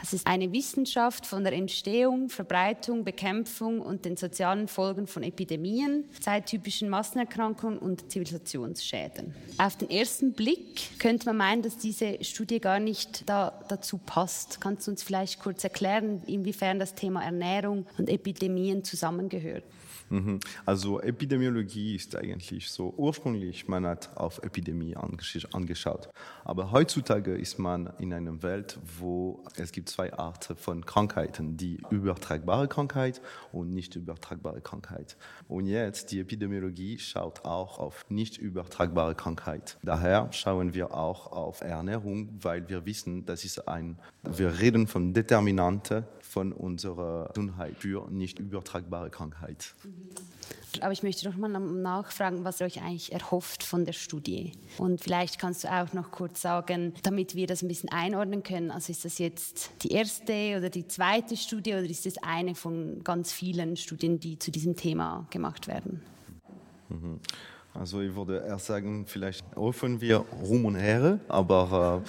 Es 0.01 0.13
ist 0.13 0.29
eine 0.29 0.53
Wissenschaft 0.53 1.27
von 1.27 1.43
der 1.43 1.55
Entstehung, 1.55 2.29
Verbreitung, 2.29 3.03
Bekämpfung 3.03 3.81
und 3.81 4.05
den 4.05 4.17
sozialen 4.17 4.69
Folgen 4.69 5.09
von 5.09 5.25
Epidemien, 5.25 6.05
zeittypischen 6.21 6.89
Massenerkrankungen 6.89 7.81
und 7.81 8.13
Zivilisationsschäden. 8.13 9.35
Auf 9.59 9.77
den 9.77 9.91
ersten 9.91 10.35
Blick 10.35 11.01
könnte 11.01 11.27
man 11.27 11.37
meinen, 11.39 11.63
dass 11.63 11.79
diese 11.79 12.23
Studie 12.23 12.61
gar 12.61 12.79
nicht 12.79 13.29
da, 13.29 13.65
dazu 13.69 13.99
passt. 13.99 14.61
Kannst 14.61 14.87
du 14.87 14.93
uns 14.93 15.03
vielleicht 15.03 15.41
kurz 15.41 15.65
erklären, 15.65 16.23
inwiefern 16.27 16.79
das 16.79 16.95
Thema 16.95 17.25
Ernährung 17.25 17.87
und 17.99 18.09
Epidemie 18.09 18.36
Epidemien 18.37 18.85
zusammengehört. 18.85 19.65
Mhm. 20.09 20.41
Also 20.65 21.01
Epidemiologie 21.01 21.97
ist 21.97 22.17
eigentlich 22.17 22.71
so 22.71 22.93
ursprünglich, 22.97 23.69
man 23.69 23.87
hat 23.87 24.17
auf 24.17 24.43
Epidemie 24.43 24.97
angeschaut. 24.97 26.09
Aber 26.45 26.71
heutzutage 26.71 27.35
ist 27.35 27.59
man 27.59 27.91
in 27.99 28.13
einer 28.13 28.43
Welt, 28.43 28.79
wo 28.99 29.43
es 29.57 29.73
gibt 29.73 29.89
zwei 29.89 30.13
Arten 30.13 30.57
von 30.57 30.85
Krankheiten, 30.87 31.57
die 31.57 31.81
übertragbare 31.91 32.69
Krankheit 32.69 33.21
und 33.53 33.73
nicht 33.73 33.97
übertragbare 33.97 34.61
Krankheit. 34.61 35.17
Und 35.49 35.67
jetzt 35.67 36.13
die 36.13 36.21
Epidemiologie 36.21 36.99
schaut 36.99 37.45
auch 37.45 37.79
auf 37.79 38.05
nicht 38.09 38.39
übertragbare 38.39 39.15
Krankheit. 39.15 39.79
Daher 39.83 40.29
schauen 40.33 40.75
wir 40.75 40.95
auch 40.95 41.33
auf 41.33 41.61
Ernährung, 41.61 42.29
weil 42.41 42.69
wir 42.69 42.87
wissen, 42.87 43.25
das 43.27 43.45
ist 43.45 43.69
ein, 43.69 43.99
wir 44.23 44.59
reden 44.61 44.87
von 44.87 45.13
Determinanten 45.13 46.05
von 46.21 46.53
unserer 46.53 47.31
Gesundheit 47.35 47.77
für 47.79 48.11
nicht 48.11 48.39
übertragbare 48.39 49.11
Krankheit. 49.11 49.75
Aber 50.83 50.93
ich 50.93 51.03
möchte 51.03 51.29
doch 51.29 51.37
mal 51.37 51.49
nachfragen, 51.49 52.45
was 52.45 52.61
ihr 52.61 52.67
euch 52.67 52.83
eigentlich 52.83 53.13
erhofft 53.13 53.63
von 53.63 53.85
der 53.85 53.93
Studie. 53.93 54.53
Und 54.79 55.01
vielleicht 55.01 55.39
kannst 55.39 55.65
du 55.65 55.69
auch 55.69 55.93
noch 55.93 56.11
kurz 56.11 56.43
sagen, 56.43 56.93
damit 57.03 57.35
wir 57.35 57.47
das 57.47 57.63
ein 57.63 57.69
bisschen 57.69 57.89
einordnen 57.91 58.43
können. 58.43 58.71
Also 58.71 58.93
ist 58.93 59.05
das 59.05 59.19
jetzt 59.19 59.71
die 59.83 59.93
erste 59.93 60.57
oder 60.59 60.71
die 60.71 60.87
zweite 60.87 61.37
Studie 61.37 61.73
oder 61.73 61.85
ist 61.85 62.07
das 62.07 62.19
eine 62.19 62.55
von 62.55 63.03
ganz 63.05 63.33
vielen 63.33 63.77
Studien, 63.77 64.21
die 64.21 64.39
zu 64.39 64.51
diesem 64.51 64.77
Thema 64.77 65.27
gemacht 65.31 65.67
werden? 65.67 66.03
Mhm. 66.89 67.21
Also 67.79 68.01
ich 68.01 68.15
würde 68.15 68.43
erst 68.47 68.67
sagen, 68.67 69.05
vielleicht 69.07 69.45
hoffen 69.55 70.01
wir 70.01 70.19
Ruhm 70.43 70.65
und 70.67 70.77
Ehre, 70.77 71.21
aber 71.29 72.03
äh, 72.05 72.09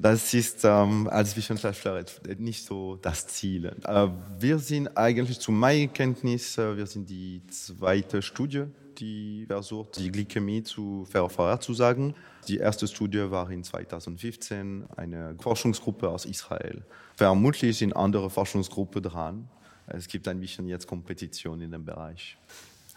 das 0.00 0.32
ist 0.32 0.64
ähm, 0.64 1.08
als 1.08 1.36
Wissenschaftler 1.36 2.04
nicht 2.38 2.64
so 2.64 2.96
das 2.96 3.26
Ziel. 3.26 3.72
Äh, 3.84 4.08
wir 4.38 4.58
sind 4.58 4.96
eigentlich 4.96 5.40
zu 5.40 5.50
meiner 5.50 5.88
Kenntnis, 5.88 6.56
äh, 6.56 6.76
wir 6.76 6.86
sind 6.86 7.10
die 7.10 7.42
zweite 7.48 8.22
Studie, 8.22 8.64
die 8.98 9.44
versucht, 9.46 9.98
die 9.98 10.10
Glykämie 10.10 10.62
zu 10.62 11.06
vorherzusagen. 11.10 12.14
Die 12.46 12.58
erste 12.58 12.86
Studie 12.86 13.30
war 13.30 13.50
in 13.50 13.64
2015 13.64 14.86
eine 14.96 15.34
Forschungsgruppe 15.40 16.08
aus 16.08 16.26
Israel. 16.26 16.84
Vermutlich 17.16 17.78
sind 17.78 17.94
andere 17.94 18.30
Forschungsgruppen 18.30 19.02
dran. 19.02 19.48
Es 19.86 20.06
gibt 20.06 20.28
ein 20.28 20.38
bisschen 20.38 20.68
jetzt 20.68 20.86
Kompetition 20.86 21.60
in 21.60 21.72
dem 21.72 21.84
Bereich. 21.84 22.36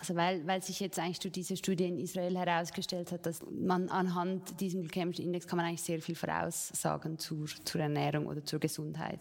Also 0.01 0.15
weil, 0.15 0.47
weil 0.47 0.63
sich 0.63 0.79
jetzt 0.79 0.97
eigentlich 0.97 1.19
durch 1.19 1.31
diese 1.31 1.55
Studie 1.55 1.85
in 1.85 1.99
Israel 1.99 2.35
herausgestellt 2.35 3.11
hat, 3.11 3.23
dass 3.27 3.39
man 3.51 3.87
anhand 3.89 4.59
diesem 4.59 4.81
glykämischen 4.81 5.23
Index 5.23 5.45
kann 5.45 5.57
man 5.57 5.67
eigentlich 5.67 5.83
sehr 5.83 6.01
viel 6.01 6.15
voraussagen 6.15 7.19
zur, 7.19 7.45
zur 7.65 7.81
Ernährung 7.81 8.25
oder 8.25 8.43
zur 8.43 8.59
Gesundheit. 8.59 9.19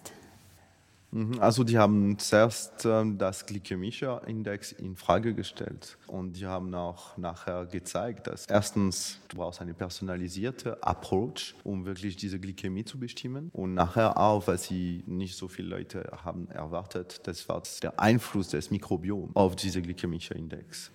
Mhm, 1.12 1.40
also 1.40 1.64
die 1.64 1.76
haben 1.76 2.19
zuerst 2.19 2.85
ähm, 2.85 3.19
das 3.19 3.45
glykämische 3.45 4.21
Index 4.26 4.73
in 4.73 4.95
Frage 4.95 5.35
gestellt 5.35 5.99
und 6.07 6.35
die 6.35 6.47
haben 6.47 6.73
auch 6.75 7.17
nachher 7.17 7.67
gezeigt, 7.67 8.29
dass 8.29 8.47
erstens 8.47 9.19
du 9.29 9.38
brauchst 9.38 9.61
eine 9.61 9.75
personalisierte 9.75 10.83
Approach, 10.83 11.55
um 11.64 11.85
wirklich 11.85 12.17
diese 12.17 12.38
Glykämie 12.38 12.85
zu 12.85 12.99
bestimmen 12.99 13.50
und 13.52 13.75
nachher 13.75 14.17
auch, 14.17 14.47
weil 14.47 14.59
sie 14.59 15.02
nicht 15.07 15.37
so 15.37 15.49
viele 15.49 15.69
Leute 15.69 16.09
haben 16.25 16.49
erwartet, 16.49 17.21
das 17.25 17.49
war 17.49 17.62
der 17.83 17.99
Einfluss 17.99 18.49
des 18.49 18.71
Mikrobioms 18.71 19.35
auf 19.35 19.57
diese 19.57 19.83
glykämische 19.83 20.35
Index. 20.35 20.93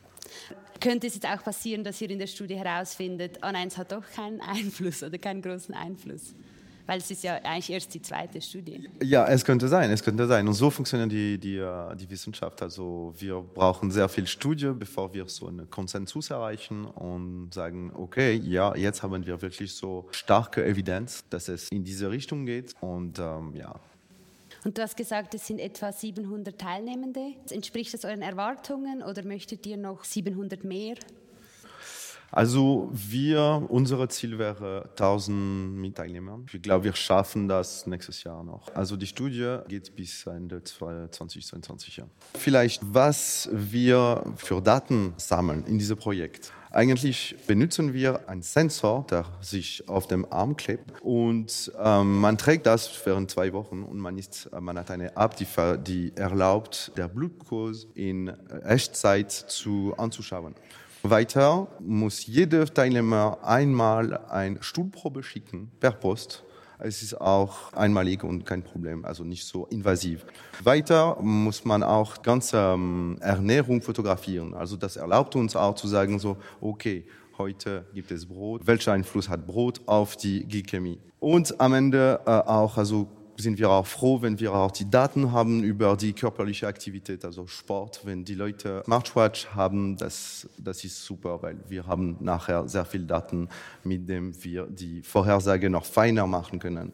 Könnte 0.80 1.08
es 1.08 1.16
jetzt 1.16 1.28
auch 1.28 1.44
passieren, 1.44 1.84
dass 1.84 2.02
ihr 2.02 2.10
in 2.10 2.20
der 2.20 2.28
Studie 2.28 2.56
herausfindet, 2.56 3.40
oh 3.44 3.52
nein, 3.52 3.68
es 3.68 3.78
hat 3.78 3.92
doch 3.92 4.04
keinen 4.16 4.42
Einfluss 4.42 5.04
oder 5.04 5.18
keinen 5.18 5.42
großen 5.42 5.74
Einfluss? 5.74 6.34
Weil 6.86 7.00
es 7.00 7.10
ist 7.10 7.24
ja 7.24 7.36
eigentlich 7.36 7.72
erst 7.72 7.94
die 7.94 8.02
zweite 8.02 8.42
Studie. 8.42 8.90
Ja, 9.04 9.26
es 9.28 9.44
könnte 9.44 9.68
sein, 9.68 9.90
es 9.92 10.04
könnte 10.04 10.28
sein. 10.28 10.48
Und 10.48 10.54
so 10.54 10.70
funktioniert 10.70 11.12
die, 11.12 11.38
die, 11.38 11.58
äh, 11.58 11.96
die 11.96 12.10
Wissenschaft. 12.10 12.62
Also 12.62 13.14
wir 13.18 13.42
brauchen 13.42 13.90
sehr 13.92 14.08
viel 14.08 14.28
Studie, 14.28 14.72
bevor 14.78 15.14
wir 15.14 15.28
so 15.28 15.48
einen 15.48 15.70
Konsensus 15.70 16.30
erreichen 16.30 16.86
und 16.86 17.54
sagen, 17.54 17.92
okay, 17.96 18.36
ja, 18.36 18.76
jetzt 18.76 19.02
haben 19.02 19.26
wir 19.26 19.42
wirklich 19.42 19.74
so 19.74 20.08
starke 20.12 20.64
Evidenz, 20.64 21.24
dass 21.30 21.48
es 21.48 21.70
in 21.70 21.84
diese 21.84 22.12
Richtung 22.12 22.46
geht. 22.46 22.74
Und 22.82 23.20
ähm, 23.20 23.56
ja, 23.56 23.76
und 24.66 24.80
du 24.80 24.82
hast 24.82 24.98
gesagt, 24.98 25.36
es 25.36 25.46
sind 25.46 25.60
etwa 25.60 25.92
700 25.92 26.60
Teilnehmende. 26.60 27.34
Entspricht 27.52 27.94
das 27.94 28.04
euren 28.04 28.24
Erwartungen 28.24 29.04
oder 29.04 29.24
möchtet 29.24 29.64
ihr 29.68 29.78
noch 29.78 30.04
700 30.04 30.64
mehr? 30.64 30.96
Also 32.36 32.90
wir, 32.92 33.66
unser 33.70 34.10
Ziel 34.10 34.38
wäre 34.38 34.90
1000 34.90 35.96
Teilnehmer. 35.96 36.42
Ich 36.52 36.62
glaube, 36.62 36.84
wir 36.84 36.94
schaffen 36.94 37.48
das 37.48 37.88
nächstes 37.88 38.26
Jahr 38.26 38.44
noch. 38.44 38.76
Also 38.76 38.98
die 38.98 39.08
Studie 39.08 39.60
geht 39.70 39.96
bis 39.96 40.28
Ende 40.28 40.62
2022. 40.62 42.04
Vielleicht, 42.34 42.82
was 42.86 43.48
wir 43.54 44.22
für 44.36 44.62
Daten 44.62 45.14
sammeln 45.16 45.64
in 45.66 45.80
diesem 45.80 45.96
Projekt. 45.96 46.52
Eigentlich 46.72 47.38
benutzen 47.48 47.94
wir 47.94 48.28
einen 48.28 48.42
Sensor, 48.42 49.08
der 49.10 49.24
sich 49.40 49.88
auf 49.88 50.08
dem 50.08 50.30
Arm 50.30 50.58
klebt 50.58 50.92
und 51.02 51.72
ähm, 51.82 52.20
man 52.20 52.38
trägt 52.38 52.66
das 52.66 52.92
während 53.06 53.32
zwei 53.32 53.54
Wochen 53.54 53.82
und 53.82 53.98
man, 53.98 54.18
ist, 54.18 54.50
man 54.60 54.78
hat 54.78 54.92
eine 54.92 55.16
App, 55.16 55.38
die, 55.38 55.48
die 55.88 56.12
erlaubt, 56.18 56.92
der 56.98 57.08
Blutglucose 57.08 57.88
in 57.94 58.28
Echtzeit 58.66 59.32
zu, 59.32 59.94
anzuschauen. 59.96 60.54
Weiter 61.10 61.68
muss 61.80 62.26
jeder 62.26 62.66
Teilnehmer 62.66 63.38
einmal 63.44 64.18
eine 64.30 64.64
Stuhlprobe 64.64 65.24
schicken 65.24 65.72
per 65.80 65.92
Post. 65.92 66.44
Es 66.80 67.02
ist 67.02 67.20
auch 67.22 67.72
einmalig 67.74 68.24
und 68.24 68.46
kein 68.46 68.62
Problem, 68.62 69.06
also 69.06 69.24
nicht 69.24 69.46
so 69.46 69.66
invasiv. 69.68 70.26
Weiter 70.64 71.18
muss 71.22 71.64
man 71.64 71.84
auch 71.84 72.22
ganze 72.22 72.58
ähm, 72.58 73.18
Ernährung 73.22 73.82
fotografieren. 73.82 74.54
Also 74.54 74.76
das 74.76 74.98
erlaubt 74.98 75.36
uns 75.36 75.56
auch 75.56 75.76
zu 75.76 75.88
sagen 75.88 76.20
so, 76.20 76.38
okay, 76.60 77.06
heute 77.38 77.86
gibt 77.94 78.12
es 78.12 78.26
Brot. 78.26 78.68
Welcher 78.68 78.94
Einfluss 78.94 79.30
hat 79.30 79.48
Brot 79.48 79.82
auf 79.86 80.18
die 80.18 80.46
Glykämie? 80.46 81.00
Und 81.20 81.60
am 81.62 81.74
Ende 81.74 82.20
äh, 82.26 82.30
auch 82.30 82.78
also 82.78 83.08
sind 83.38 83.60
wir 83.60 83.70
auch 83.70 83.86
froh, 83.86 84.22
wenn 84.22 84.40
wir 84.40 84.54
auch 84.54 84.72
die 84.72 84.90
Daten 84.90 85.32
haben 85.32 85.64
über 85.64 85.98
die 85.98 86.14
körperliche 86.14 86.68
Aktivität, 86.68 87.26
also 87.26 87.48
Sport. 87.48 88.02
Wenn 88.04 88.24
die 88.24 88.36
Leute 88.36 88.84
Smartwatch 88.86 89.48
haben, 89.48 89.98
das, 89.98 90.48
das 90.58 90.84
ist 90.84 91.04
super, 91.04 91.42
weil 91.42 91.58
wir 91.68 91.86
haben 91.86 92.18
nachher 92.20 92.68
sehr 92.68 92.86
viel 92.86 93.06
Daten, 93.06 93.50
mit 93.84 94.08
denen 94.08 94.36
wir 94.44 94.68
die 94.68 95.02
Vorhersage 95.02 95.70
noch 95.70 95.86
feiner 95.86 96.28
machen 96.28 96.60
können. 96.60 96.94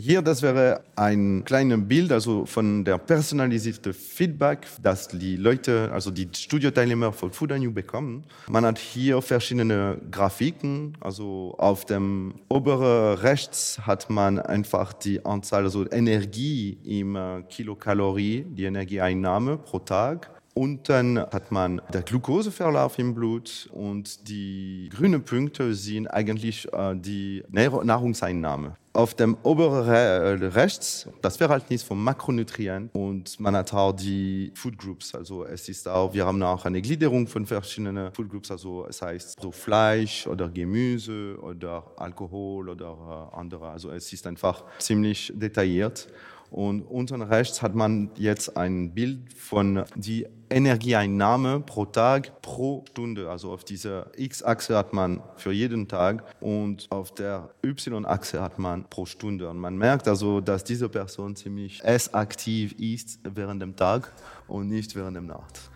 Hier, 0.00 0.22
das 0.22 0.42
wäre 0.42 0.82
ein 0.94 1.42
kleines 1.44 1.80
Bild 1.88 2.12
also 2.12 2.46
von 2.46 2.84
der 2.84 2.98
personalisierten 2.98 3.92
Feedback, 3.92 4.64
das 4.80 5.08
die 5.08 5.34
Leute, 5.34 5.90
also 5.92 6.12
die 6.12 6.28
Studioteilnehmer 6.32 7.12
von 7.12 7.32
Food 7.32 7.48
bekommen. 7.74 8.22
Man 8.48 8.64
hat 8.64 8.78
hier 8.78 9.20
verschiedene 9.20 9.98
Grafiken. 10.08 10.96
Also 11.00 11.56
auf 11.58 11.84
dem 11.84 12.34
oberen 12.48 13.18
rechts 13.18 13.80
hat 13.82 14.08
man 14.08 14.38
einfach 14.38 14.92
die 14.92 15.24
Anzahl, 15.24 15.64
also 15.64 15.84
Energie 15.90 16.78
im 16.84 17.16
äh, 17.16 17.42
Kilokalorie, 17.48 18.46
die 18.48 18.64
Energieeinnahme 18.64 19.58
pro 19.58 19.80
Tag. 19.80 20.30
Unten 20.54 21.18
hat 21.18 21.50
man 21.50 21.80
der 21.92 22.02
Glukoseverlauf 22.02 22.98
im 23.00 23.14
Blut 23.14 23.68
und 23.72 24.28
die 24.28 24.90
grünen 24.92 25.24
Punkte 25.24 25.74
sind 25.74 26.06
eigentlich 26.06 26.72
äh, 26.72 26.94
die 26.94 27.42
Nahrungseinnahme. 27.48 28.76
Auf 28.98 29.14
dem 29.14 29.36
oberen 29.44 29.88
Re 29.88 30.40
äh, 30.42 30.46
rechts, 30.46 31.08
das 31.22 31.36
Verhältnis 31.36 31.84
von 31.84 32.02
Makronutrien 32.02 32.90
und 32.94 33.38
man 33.38 33.54
hat 33.54 33.72
auch 33.72 33.92
die 33.92 34.50
Food 34.56 34.76
Groups. 34.76 35.14
Also 35.14 35.44
es 35.44 35.68
ist 35.68 35.86
auch, 35.86 36.12
wir 36.12 36.26
haben 36.26 36.42
auch 36.42 36.64
eine 36.64 36.82
Gliederung 36.82 37.28
von 37.28 37.46
verschiedenen 37.46 38.12
Food 38.12 38.28
Groups. 38.28 38.50
Also 38.50 38.86
es 38.88 39.00
heißt 39.00 39.40
so 39.40 39.52
Fleisch 39.52 40.26
oder 40.26 40.48
Gemüse 40.48 41.38
oder 41.40 41.84
Alkohol 41.94 42.70
oder 42.70 43.30
äh, 43.32 43.36
andere. 43.36 43.68
Also 43.70 43.92
es 43.92 44.12
ist 44.12 44.26
einfach 44.26 44.64
ziemlich 44.80 45.32
detailliert. 45.32 46.08
Und 46.50 46.82
unten 46.82 47.22
rechts 47.22 47.62
hat 47.62 47.74
man 47.74 48.10
jetzt 48.16 48.56
ein 48.56 48.94
Bild 48.94 49.32
von 49.34 49.84
die 49.94 50.26
Energieeinnahme 50.50 51.60
pro 51.60 51.84
Tag 51.84 52.40
pro 52.40 52.84
Stunde. 52.88 53.28
Also 53.30 53.52
auf 53.52 53.64
dieser 53.64 54.10
X-Achse 54.16 54.76
hat 54.76 54.92
man 54.92 55.22
für 55.36 55.52
jeden 55.52 55.88
Tag 55.88 56.24
und 56.40 56.86
auf 56.90 57.14
der 57.14 57.50
Y-Achse 57.62 58.40
hat 58.40 58.58
man 58.58 58.84
pro 58.88 59.04
Stunde. 59.04 59.48
Und 59.50 59.58
man 59.58 59.76
merkt 59.76 60.08
also, 60.08 60.40
dass 60.40 60.64
diese 60.64 60.88
Person 60.88 61.36
ziemlich 61.36 61.84
essaktiv 61.84 62.72
ist 62.78 63.20
während 63.22 63.60
dem 63.60 63.76
Tag 63.76 64.12
und 64.46 64.68
nicht 64.68 64.94
während 64.96 65.16
der 65.16 65.22
Nacht. 65.22 65.70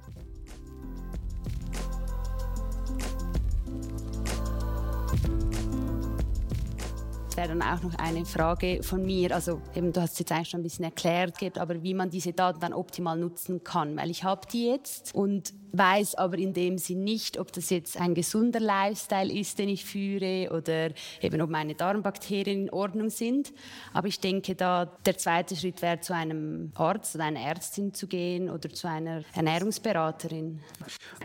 Wäre 7.37 7.49
dann 7.49 7.62
auch 7.62 7.83
noch 7.83 7.95
eine 7.99 8.25
Frage 8.25 8.83
von 8.83 9.05
mir. 9.05 9.35
Also 9.35 9.61
eben, 9.75 9.93
du 9.93 10.01
hast 10.01 10.12
es 10.12 10.19
jetzt 10.21 10.33
eigentlich 10.33 10.51
schon 10.51 10.61
ein 10.61 10.65
bisschen 10.65 10.85
erklärt, 10.85 11.59
aber 11.59 11.83
wie 11.83 11.95
man 11.95 12.11
diese 12.11 12.33
Daten 12.33 12.61
dann 12.61 12.73
optimal 12.73 13.19
nutzen 13.19 13.65
kann. 13.65 13.97
Weil 13.97 14.11
ich 14.11 14.25
habe 14.25 14.47
die 14.51 14.67
jetzt 14.67 15.15
und 15.15 15.53
weiß 15.73 16.17
aber 16.17 16.39
in 16.39 16.53
dem 16.53 16.79
Sinn 16.79 17.03
nicht, 17.03 17.39
ob 17.39 17.53
das 17.53 17.71
jetzt 17.71 17.99
ein 17.99 18.15
gesunder 18.15 18.61
Lifestyle 18.61 19.33
ist, 19.33 19.59
den 19.59 19.71
ich 19.71 19.85
führe 19.85 20.51
oder 20.53 20.91
eben 21.21 21.41
ob 21.41 21.51
meine 21.51 21.75
Darmbakterien 21.75 22.65
in 22.65 22.71
Ordnung 22.71 23.09
sind. 23.09 23.53
Aber 23.93 24.09
ich 24.09 24.21
denke, 24.21 24.55
da 24.55 24.85
der 24.85 25.17
zweite 25.17 25.57
Schritt 25.57 25.81
wäre, 25.83 26.01
zu 26.01 26.15
einem 26.15 26.73
Arzt 26.75 27.15
oder 27.15 27.25
einer 27.25 27.41
Ärztin 27.41 27.95
zu 27.95 28.07
gehen 28.07 28.51
oder 28.51 28.69
zu 28.69 28.89
einer 28.89 29.23
Ernährungsberaterin. 29.35 30.61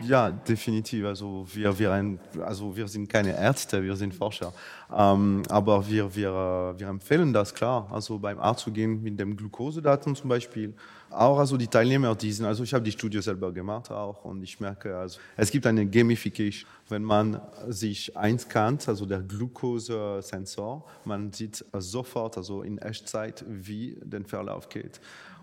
Ja, 0.02 0.30
definitiv. 0.30 1.04
Also 1.04 1.46
wir, 1.52 1.78
wir, 1.78 1.92
ein, 1.92 2.18
also 2.40 2.74
wir 2.74 2.88
sind 2.88 3.08
keine 3.08 3.36
Ärzte, 3.36 3.82
wir 3.82 3.96
sind 3.96 4.14
Forscher. 4.14 4.52
Ähm, 4.96 5.42
aber 5.48 5.86
wir, 5.86 6.14
wir, 6.14 6.74
wir 6.76 6.88
empfehlen 6.88 7.32
das 7.32 7.54
klar, 7.54 7.88
also 7.92 8.18
beim 8.18 8.38
Arzt 8.38 8.62
zu 8.62 8.72
gehen 8.72 9.02
mit 9.02 9.20
dem 9.20 9.36
Glukosedaten 9.36 10.14
zum 10.16 10.30
Beispiel. 10.30 10.74
Auch 11.10 11.38
also 11.38 11.56
die 11.56 11.66
Teilnehmer, 11.66 12.14
die 12.14 12.32
sind, 12.32 12.46
also 12.46 12.62
ich 12.62 12.72
habe 12.72 12.84
die 12.84 12.92
Studie 12.92 13.20
selber 13.20 13.52
gemacht 13.52 13.90
auch 13.90 14.24
und 14.24 14.42
ich 14.42 14.60
merke, 14.60 14.96
also 14.96 15.18
es 15.36 15.50
gibt 15.50 15.66
eine 15.66 15.86
Gamification, 15.86 16.68
wenn 16.88 17.02
man 17.02 17.40
sich 17.68 18.16
einscannt, 18.16 18.88
also 18.88 19.06
der 19.06 19.20
Glukosesensor, 19.20 20.84
man 21.04 21.32
sieht 21.32 21.64
sofort, 21.78 22.36
also 22.36 22.62
in 22.62 22.78
Echtzeit, 22.78 23.44
wie 23.48 23.98
der 24.02 24.24
Verlauf 24.24 24.68
geht. 24.68 25.00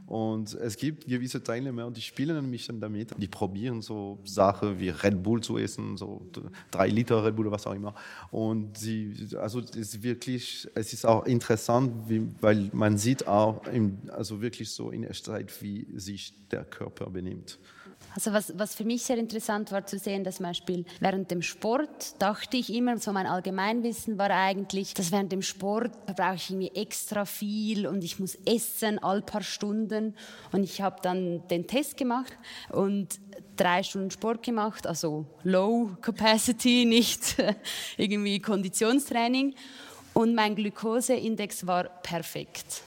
Und 0.07 0.53
es 0.53 0.77
gibt 0.77 1.07
gewisse 1.07 1.41
Teilnehmer, 1.41 1.89
die 1.89 2.01
spielen 2.01 2.37
ein 2.37 2.51
bisschen 2.51 2.79
damit. 2.79 3.15
Die 3.17 3.27
probieren 3.27 3.81
so 3.81 4.19
Sachen 4.23 4.79
wie 4.79 4.89
Red 4.89 5.23
Bull 5.23 5.41
zu 5.41 5.57
essen, 5.57 5.97
so 5.97 6.21
drei 6.69 6.89
Liter 6.89 7.25
Red 7.25 7.35
Bull 7.35 7.47
oder 7.47 7.55
was 7.55 7.65
auch 7.65 7.73
immer. 7.73 7.95
Und 8.29 8.77
sie, 8.77 9.15
also 9.35 9.59
es 9.61 9.75
ist 9.75 10.03
wirklich, 10.03 10.67
es 10.75 10.93
ist 10.93 11.05
auch 11.05 11.25
interessant, 11.25 12.07
wie, 12.07 12.27
weil 12.39 12.69
man 12.71 12.97
sieht 12.97 13.27
auch, 13.27 13.65
im, 13.67 13.97
also 14.09 14.41
wirklich 14.41 14.69
so 14.69 14.91
in 14.91 15.03
Echtzeit, 15.03 15.51
wie 15.61 15.87
sich 15.95 16.33
der 16.51 16.65
Körper 16.65 17.09
benimmt. 17.09 17.57
Also 18.15 18.31
was, 18.31 18.57
was 18.57 18.75
für 18.75 18.85
mich 18.85 19.03
sehr 19.03 19.17
interessant 19.17 19.73
war 19.73 19.85
zu 19.85 19.99
sehen, 19.99 20.23
dass 20.23 20.37
zum 20.37 20.45
Beispiel 20.45 20.85
während 21.01 21.31
dem 21.31 21.41
Sport 21.41 22.15
dachte 22.19 22.55
ich 22.55 22.73
immer, 22.73 22.97
so 22.97 23.11
mein 23.11 23.27
Allgemeinwissen 23.27 24.17
war 24.17 24.29
eigentlich, 24.29 24.93
dass 24.93 25.11
während 25.11 25.33
dem 25.33 25.41
Sport 25.41 25.91
brauche 26.05 26.35
ich 26.35 26.49
irgendwie 26.49 26.71
extra 26.73 27.25
viel 27.25 27.85
und 27.85 28.05
ich 28.05 28.17
muss 28.17 28.35
essen 28.45 28.99
all 28.99 29.21
paar 29.21 29.43
Stunden. 29.43 30.15
Und 30.53 30.63
ich 30.63 30.79
habe 30.79 30.95
dann 31.01 31.45
den 31.49 31.67
Test 31.67 31.97
gemacht 31.97 32.31
und 32.69 33.19
drei 33.57 33.83
Stunden 33.83 34.11
Sport 34.11 34.43
gemacht, 34.43 34.87
also 34.87 35.25
Low 35.43 35.97
Capacity, 36.01 36.85
nicht 36.87 37.35
irgendwie 37.97 38.39
Konditionstraining. 38.39 39.55
Und 40.13 40.35
mein 40.35 40.55
Glukoseindex 40.55 41.67
war 41.67 41.89
perfekt. 42.01 42.83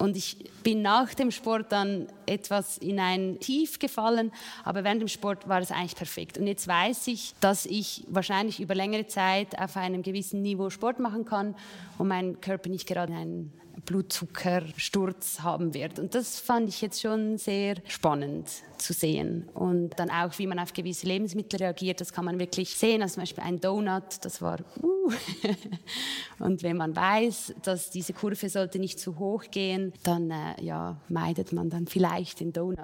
Und 0.00 0.16
ich 0.16 0.38
bin 0.62 0.80
nach 0.80 1.12
dem 1.12 1.30
Sport 1.30 1.72
dann 1.72 2.06
etwas 2.24 2.78
in 2.78 2.98
ein 2.98 3.38
Tief 3.38 3.78
gefallen, 3.78 4.32
aber 4.64 4.82
während 4.82 5.02
dem 5.02 5.08
Sport 5.08 5.46
war 5.46 5.60
es 5.60 5.70
eigentlich 5.70 5.94
perfekt. 5.94 6.38
Und 6.38 6.46
jetzt 6.46 6.66
weiß 6.66 7.06
ich, 7.08 7.34
dass 7.42 7.66
ich 7.66 8.04
wahrscheinlich 8.08 8.60
über 8.60 8.74
längere 8.74 9.06
Zeit 9.08 9.58
auf 9.58 9.76
einem 9.76 10.02
gewissen 10.02 10.40
Niveau 10.40 10.70
Sport 10.70 11.00
machen 11.00 11.26
kann 11.26 11.54
und 11.98 12.08
mein 12.08 12.40
Körper 12.40 12.70
nicht 12.70 12.86
gerade 12.86 13.12
einen 13.12 13.52
Blutzuckersturz 13.84 15.40
haben 15.40 15.74
wird. 15.74 15.98
Und 15.98 16.14
das 16.14 16.38
fand 16.38 16.68
ich 16.68 16.80
jetzt 16.80 17.00
schon 17.00 17.38
sehr 17.38 17.76
spannend 17.86 18.48
zu 18.78 18.92
sehen. 18.92 19.48
Und 19.54 19.98
dann 19.98 20.10
auch, 20.10 20.38
wie 20.38 20.46
man 20.46 20.58
auf 20.58 20.72
gewisse 20.72 21.06
Lebensmittel 21.06 21.58
reagiert, 21.58 22.00
das 22.00 22.12
kann 22.12 22.24
man 22.24 22.38
wirklich 22.38 22.70
sehen. 22.70 23.02
Also 23.02 23.14
zum 23.14 23.22
Beispiel 23.22 23.44
ein 23.44 23.60
Donut, 23.60 24.22
das 24.22 24.40
war 24.40 24.58
uh. 24.82 25.12
Und 26.38 26.62
wenn 26.62 26.76
man 26.76 26.94
weiß, 26.94 27.54
dass 27.62 27.90
diese 27.90 28.12
Kurve 28.12 28.48
sollte 28.48 28.78
nicht 28.78 28.98
zu 28.98 29.18
hoch 29.18 29.44
gehen, 29.50 29.92
dann 30.02 30.30
äh, 30.30 30.62
ja, 30.62 31.00
meidet 31.08 31.52
man 31.52 31.70
dann 31.70 31.86
vielleicht 31.86 32.40
den 32.40 32.52
Donut. 32.52 32.78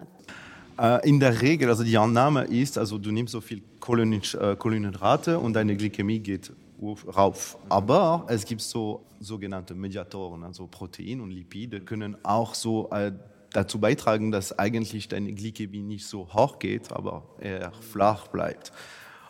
Äh, 0.78 1.08
in 1.08 1.20
der 1.20 1.40
Regel, 1.40 1.68
also 1.68 1.84
die 1.84 1.96
Annahme 1.96 2.44
ist, 2.44 2.76
also 2.76 2.98
du 2.98 3.10
nimmst 3.10 3.32
so 3.32 3.40
viel 3.40 3.58
äh, 3.58 4.56
Kohlenhydrate 4.56 5.38
und 5.38 5.54
deine 5.54 5.76
Glykämie 5.76 6.18
geht 6.18 6.52
rauf. 6.80 7.58
Aber 7.68 8.26
es 8.28 8.44
gibt 8.44 8.60
so 8.60 9.04
sogenannte 9.20 9.74
Mediatoren, 9.74 10.44
also 10.44 10.66
Protein 10.66 11.20
und 11.20 11.30
Lipide, 11.30 11.80
können 11.80 12.16
auch 12.24 12.54
so 12.54 12.90
äh, 12.90 13.12
dazu 13.52 13.78
beitragen, 13.78 14.30
dass 14.30 14.58
eigentlich 14.58 15.08
deine 15.08 15.32
Glykämie 15.32 15.82
nicht 15.82 16.06
so 16.06 16.32
hoch 16.32 16.58
geht, 16.58 16.92
aber 16.92 17.22
eher 17.40 17.72
flach 17.72 18.28
bleibt. 18.28 18.72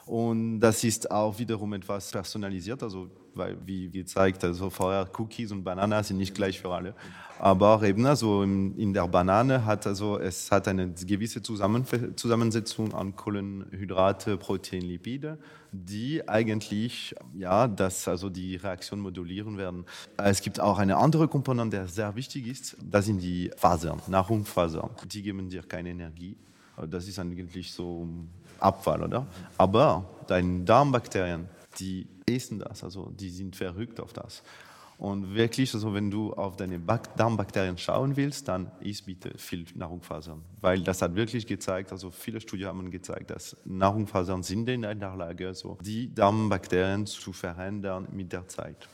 Und 0.07 0.61
das 0.61 0.85
ist 0.85 1.11
auch 1.11 1.38
wiederum 1.38 1.73
etwas 1.73 2.11
personalisiert, 2.11 2.83
also 2.83 3.11
weil, 3.37 3.57
wie 3.64 3.88
gezeigt, 3.90 4.45
also 4.45 4.71
vorher 4.71 5.09
Cookies 5.19 5.52
und 5.52 5.64
Banana 5.64 6.02
sind 6.02 6.19
nicht 6.19 6.35
gleich 6.35 6.61
für 6.61 6.71
alle. 6.71 6.95
Aber 7.38 7.83
eben 7.83 8.07
also 8.07 8.43
in 8.43 8.95
der 8.95 9.07
Banane 9.09 9.64
hat 9.66 9.87
also 9.87 10.19
es 10.19 10.50
hat 10.50 10.69
eine 10.69 10.90
gewisse 10.90 11.43
Zusammensetzung 11.43 12.95
an 12.95 13.14
Kohlenhydrate, 13.14 14.38
Protein, 14.38 14.83
Lipide, 14.83 15.38
die 15.71 16.26
eigentlich 16.26 17.14
ja, 17.37 17.69
das 17.69 18.09
also 18.09 18.31
die 18.31 18.57
Reaktion 18.57 19.00
modulieren 19.00 19.59
werden. 19.59 19.85
Es 20.16 20.40
gibt 20.40 20.61
auch 20.61 20.78
eine 20.78 20.97
andere 20.97 21.28
Komponente, 21.28 21.85
die 21.85 21.93
sehr 21.93 22.14
wichtig 22.16 22.47
ist. 22.47 22.76
Das 22.83 23.05
sind 23.05 23.21
die 23.21 23.50
Fasern, 23.57 24.00
Nahrungsfasern. 24.07 24.90
Die 25.05 25.23
geben 25.23 25.50
dir 25.50 25.62
keine 25.62 25.90
Energie. 25.90 26.37
Das 26.90 27.07
ist 27.07 27.19
eigentlich 27.19 27.73
so 27.73 28.09
Abfall, 28.61 29.02
oder? 29.02 29.26
Aber 29.59 30.05
deine 30.26 30.64
Darmbakterien, 30.64 31.49
die 31.78 32.07
essen 32.28 32.59
das, 32.59 32.83
also 32.83 33.12
die 33.14 33.30
sind 33.30 33.56
verrückt 33.56 34.00
auf 34.00 34.12
das. 34.12 34.42
Und 34.99 35.35
wirklich, 35.35 35.75
also 35.75 35.92
wenn 35.92 36.11
du 36.11 36.33
auf 36.33 36.56
deine 36.56 36.80
Darmbakterien 37.16 37.76
schauen 37.76 38.16
willst, 38.16 38.49
dann 38.49 38.71
isst 38.80 39.04
bitte 39.04 39.37
viel 39.37 39.66
Nahrungsfasern. 39.75 40.42
Weil 40.62 40.80
das 40.80 41.02
hat 41.02 41.14
wirklich 41.14 41.47
gezeigt, 41.47 41.92
also 41.92 42.11
viele 42.11 42.40
Studien 42.40 42.68
haben 42.68 42.90
gezeigt, 42.90 43.30
dass 43.30 43.56
Nahrungsfasern 43.66 44.42
sind 44.42 44.68
in 44.71 44.83
der 44.83 44.95
Lage, 44.95 45.52
so 45.54 45.76
die 45.83 46.14
Darmbakterien 46.14 47.04
zu 47.04 47.35
verändern 47.35 48.09
mit 48.11 48.33
der 48.33 48.49
Zeit. 48.49 48.88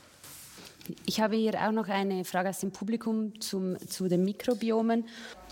Ich 1.07 1.21
habe 1.21 1.37
hier 1.37 1.55
auch 1.55 1.71
noch 1.71 1.89
eine 1.89 2.25
Frage 2.25 2.49
aus 2.49 2.59
dem 2.59 2.73
Publikum 2.73 3.41
zum, 3.41 3.79
zu 3.87 4.09
den 4.09 4.25
Mikrobiomen, 4.25 5.07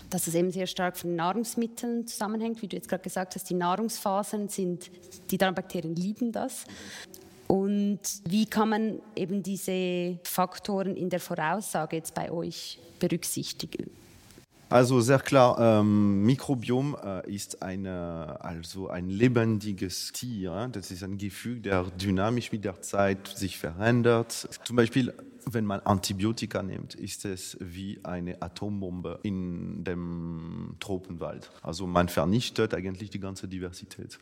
dass 0.09 0.27
es 0.27 0.35
eben 0.35 0.51
sehr 0.51 0.67
stark 0.67 0.97
von 0.97 1.15
Nahrungsmitteln 1.15 2.05
zusammenhängt. 2.05 2.61
Wie 2.61 2.67
du 2.67 2.75
jetzt 2.75 2.89
gerade 2.89 3.03
gesagt 3.03 3.35
hast, 3.35 3.49
die 3.49 3.53
Nahrungsfasern 3.53 4.49
sind, 4.49 4.91
die 5.31 5.37
Darmbakterien 5.37 5.95
lieben 5.95 6.33
das. 6.33 6.65
Und 7.51 7.99
wie 8.29 8.45
kann 8.45 8.69
man 8.69 8.99
eben 9.13 9.43
diese 9.43 10.17
Faktoren 10.23 10.95
in 10.95 11.09
der 11.09 11.19
Voraussage 11.19 11.97
jetzt 11.97 12.15
bei 12.15 12.31
euch 12.31 12.79
berücksichtigen? 12.97 13.91
Also 14.69 15.01
sehr 15.01 15.19
klar, 15.19 15.59
ähm, 15.59 16.23
Mikrobiom 16.23 16.95
äh, 17.03 17.29
ist 17.29 17.61
eine, 17.61 18.37
also 18.39 18.87
ein 18.87 19.09
lebendiges 19.09 20.13
Tier. 20.13 20.69
Das 20.71 20.91
ist 20.91 21.03
ein 21.03 21.17
Gefühl, 21.17 21.59
der 21.59 21.83
dynamisch 21.83 22.53
mit 22.53 22.63
der 22.63 22.81
Zeit 22.81 23.27
sich 23.27 23.57
verändert. 23.57 24.47
Zum 24.63 24.77
Beispiel, 24.77 25.13
wenn 25.45 25.65
man 25.65 25.81
Antibiotika 25.81 26.63
nimmt, 26.63 26.95
ist 26.95 27.25
es 27.25 27.57
wie 27.59 27.99
eine 28.03 28.41
Atombombe 28.41 29.19
in 29.23 29.83
dem 29.83 30.77
Tropenwald. 30.79 31.51
Also 31.63 31.85
man 31.85 32.07
vernichtet 32.07 32.73
eigentlich 32.73 33.09
die 33.09 33.19
ganze 33.19 33.49
Diversität. 33.49 34.19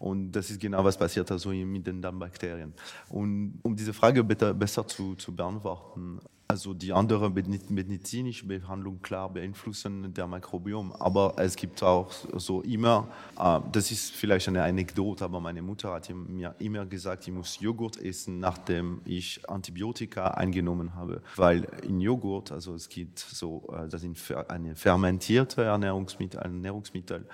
Und 0.00 0.32
das 0.32 0.50
ist 0.50 0.58
genau 0.58 0.82
was 0.82 0.96
passiert 0.96 1.30
also 1.30 1.50
mit 1.50 1.86
den 1.86 2.00
Darmbakterien. 2.00 2.72
Und 3.10 3.60
um 3.62 3.76
diese 3.76 3.92
Frage 3.92 4.24
besser 4.24 4.86
zu, 4.86 5.14
zu 5.14 5.36
beantworten, 5.36 6.20
also 6.48 6.74
die 6.74 6.92
andere 6.92 7.30
medizinische 7.30 8.46
Behandlung 8.46 9.00
klar 9.02 9.30
beeinflussen 9.30 10.12
der 10.14 10.26
Mikrobiom, 10.26 10.90
aber 10.92 11.34
es 11.36 11.54
gibt 11.54 11.80
auch 11.82 12.10
so 12.34 12.62
immer, 12.62 13.06
äh, 13.38 13.60
das 13.70 13.92
ist 13.92 14.12
vielleicht 14.12 14.48
eine 14.48 14.64
Anekdote, 14.64 15.24
aber 15.24 15.38
meine 15.38 15.62
Mutter 15.62 15.92
hat 15.92 16.10
mir 16.10 16.54
immer 16.58 16.86
gesagt, 16.86 17.28
ich 17.28 17.34
muss 17.34 17.60
Joghurt 17.60 18.02
essen, 18.02 18.40
nachdem 18.40 19.02
ich 19.04 19.48
Antibiotika 19.48 20.28
eingenommen 20.28 20.94
habe, 20.96 21.22
weil 21.36 21.68
in 21.86 22.00
Joghurt, 22.00 22.50
also 22.50 22.74
es 22.74 22.88
gibt 22.88 23.18
so, 23.20 23.62
äh, 23.72 23.86
das 23.86 24.00
sind 24.00 24.18
eine 24.48 24.74
fermentierte 24.74 25.62
Ernährungsmittel, 25.62 26.40
Ernährungsmittel 26.40 27.26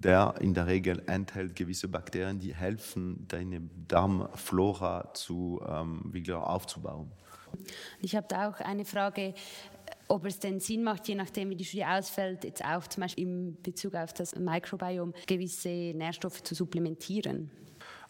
der 0.00 0.34
in 0.40 0.54
der 0.54 0.66
Regel 0.66 1.02
enthält 1.06 1.56
gewisse 1.56 1.88
Bakterien, 1.88 2.38
die 2.38 2.54
helfen, 2.54 3.26
deine 3.28 3.60
Darmflora 3.88 5.12
zu, 5.14 5.60
ähm, 5.66 6.02
wieder 6.12 6.48
aufzubauen. 6.48 7.10
Ich 8.00 8.14
habe 8.14 8.26
da 8.28 8.48
auch 8.48 8.60
eine 8.60 8.84
Frage, 8.84 9.34
ob 10.06 10.24
es 10.24 10.38
denn 10.38 10.60
Sinn 10.60 10.82
macht, 10.82 11.08
je 11.08 11.14
nachdem, 11.14 11.50
wie 11.50 11.56
die 11.56 11.64
Studie 11.64 11.84
ausfällt, 11.84 12.44
jetzt 12.44 12.64
auch 12.64 12.86
zum 12.86 13.02
Beispiel 13.02 13.24
in 13.24 13.62
Bezug 13.62 13.94
auf 13.94 14.12
das 14.12 14.34
Mikrobiom 14.36 15.12
gewisse 15.26 15.68
Nährstoffe 15.68 16.42
zu 16.42 16.54
supplementieren. 16.54 17.50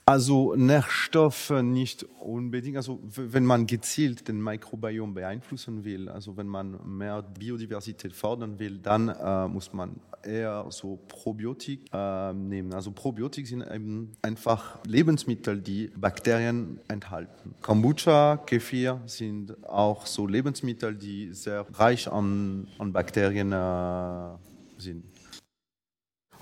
Also 0.08 0.54
Nährstoffe 0.54 1.50
nicht 1.62 2.06
unbedingt. 2.20 2.78
Also 2.78 2.98
wenn 3.14 3.44
man 3.44 3.66
gezielt 3.66 4.26
den 4.26 4.42
Mikrobiom 4.42 5.12
beeinflussen 5.12 5.84
will, 5.84 6.08
also 6.08 6.34
wenn 6.38 6.46
man 6.46 6.78
mehr 6.82 7.20
Biodiversität 7.20 8.14
fördern 8.14 8.58
will, 8.58 8.78
dann 8.78 9.10
äh, 9.10 9.46
muss 9.48 9.74
man 9.74 9.96
eher 10.22 10.64
so 10.70 10.98
Probiotik 11.08 11.90
äh, 11.92 12.32
nehmen. 12.32 12.72
Also 12.72 12.90
Probiotik 12.90 13.46
sind 13.46 13.70
eben 13.70 14.12
einfach 14.22 14.82
Lebensmittel, 14.86 15.60
die 15.60 15.90
Bakterien 15.94 16.80
enthalten. 16.88 17.54
Kombucha, 17.60 18.38
Kefir 18.38 19.02
sind 19.04 19.62
auch 19.68 20.06
so 20.06 20.26
Lebensmittel, 20.26 20.94
die 20.94 21.34
sehr 21.34 21.66
reich 21.74 22.10
an, 22.10 22.66
an 22.78 22.94
Bakterien 22.94 23.52
äh, 23.52 24.38
sind. 24.78 25.04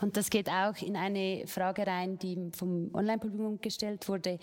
Und 0.01 0.17
das 0.17 0.31
geht 0.31 0.49
auch 0.49 0.77
in 0.83 0.97
eine 0.97 1.45
Frage 1.47 1.87
rein, 1.87 2.19
die 2.19 2.51
vom 2.57 2.91
Online-Publikum 2.95 3.61
gestellt 3.61 4.09
wurde, 4.09 4.39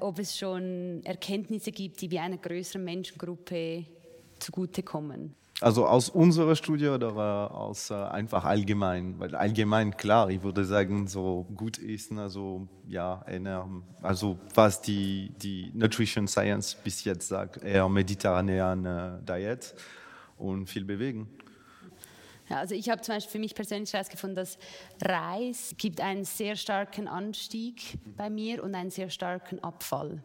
ob 0.00 0.18
es 0.18 0.36
schon 0.36 1.00
Erkenntnisse 1.04 1.72
gibt, 1.72 2.00
die 2.00 2.10
wie 2.10 2.18
einer 2.18 2.38
größeren 2.38 2.84
Menschengruppe 2.84 3.84
zugutekommen. 4.38 5.34
Also 5.60 5.86
aus 5.86 6.08
unserer 6.08 6.56
Studie 6.56 6.88
oder 6.88 7.14
aus 7.54 7.90
äh, 7.90 7.94
einfach 7.94 8.44
allgemein? 8.44 9.20
Weil 9.20 9.36
allgemein 9.36 9.96
klar, 9.96 10.28
ich 10.28 10.42
würde 10.42 10.64
sagen, 10.64 11.06
so 11.06 11.46
gut 11.54 11.78
essen, 11.78 12.18
also 12.18 12.66
ja, 12.88 13.24
also 14.02 14.38
was 14.54 14.82
die, 14.82 15.32
die 15.40 15.70
Nutrition 15.72 16.26
Science 16.26 16.74
bis 16.74 17.04
jetzt 17.04 17.28
sagt, 17.28 17.62
eher 17.62 17.88
mediterranean 17.88 19.24
Diet 19.24 19.74
und 20.36 20.66
viel 20.66 20.84
bewegen. 20.84 21.28
Ja, 22.52 22.58
also 22.58 22.74
ich 22.74 22.90
habe 22.90 23.00
zum 23.00 23.14
Beispiel 23.14 23.32
für 23.32 23.38
mich 23.38 23.54
persönlich 23.54 23.94
herausgefunden, 23.94 24.36
dass 24.36 24.58
Reis 25.02 25.74
gibt 25.78 26.02
einen 26.02 26.26
sehr 26.26 26.54
starken 26.54 27.08
Anstieg 27.08 27.98
bei 28.18 28.28
mir 28.28 28.62
und 28.62 28.74
einen 28.74 28.90
sehr 28.90 29.08
starken 29.08 29.64
Abfall. 29.64 30.22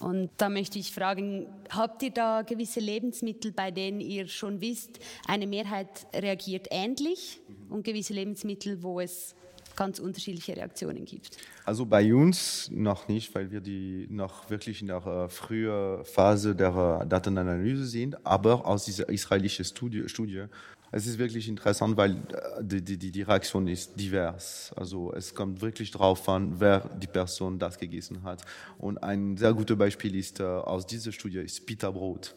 Und 0.00 0.30
da 0.38 0.48
möchte 0.48 0.80
ich 0.80 0.90
fragen, 0.90 1.46
habt 1.70 2.02
ihr 2.02 2.10
da 2.10 2.42
gewisse 2.42 2.80
Lebensmittel, 2.80 3.52
bei 3.52 3.70
denen 3.70 4.00
ihr 4.00 4.26
schon 4.26 4.60
wisst, 4.60 4.98
eine 5.28 5.46
Mehrheit 5.46 6.08
reagiert 6.12 6.66
ähnlich 6.72 7.40
und 7.70 7.84
gewisse 7.84 8.14
Lebensmittel, 8.14 8.82
wo 8.82 8.98
es 8.98 9.36
ganz 9.76 10.00
unterschiedliche 10.00 10.56
Reaktionen 10.56 11.04
gibt? 11.04 11.36
Also 11.64 11.86
bei 11.86 12.12
uns 12.12 12.68
noch 12.72 13.06
nicht, 13.06 13.32
weil 13.36 13.52
wir 13.52 13.60
die 13.60 14.08
noch 14.10 14.50
wirklich 14.50 14.80
in 14.80 14.88
der 14.88 15.06
äh, 15.06 15.28
frühen 15.28 16.04
Phase 16.04 16.56
der 16.56 17.00
äh, 17.02 17.06
Datenanalyse 17.06 17.86
sind. 17.86 18.26
Aber 18.26 18.66
aus 18.66 18.86
dieser 18.86 19.08
israelischen 19.08 19.64
Studie, 19.64 20.08
Studie 20.08 20.46
Es 20.94 21.06
ist 21.06 21.18
wirklich 21.18 21.48
interessant, 21.48 21.96
weil 21.96 22.12
äh, 22.12 22.62
die, 22.62 22.82
die, 22.82 23.10
die 23.10 23.22
Reaktion 23.22 23.66
ist 23.66 23.98
divers. 23.98 24.72
Also 24.76 25.12
es 25.14 25.34
kommt 25.34 25.62
wirklich 25.62 25.90
darauf 25.90 26.28
an, 26.28 26.60
wer 26.60 26.80
die 26.80 27.06
Person 27.06 27.58
das 27.58 27.78
gegessen 27.78 28.22
hat. 28.22 28.42
Und 28.78 29.02
ein 29.02 29.38
sehr 29.38 29.54
gutes 29.54 29.76
Beispiel 29.76 30.14
ist 30.14 30.38
äh, 30.40 30.42
aus 30.44 30.86
dieser 30.86 31.10
Studie 31.10 31.38
ist 31.38 31.64
Pita-Brot. 31.66 32.34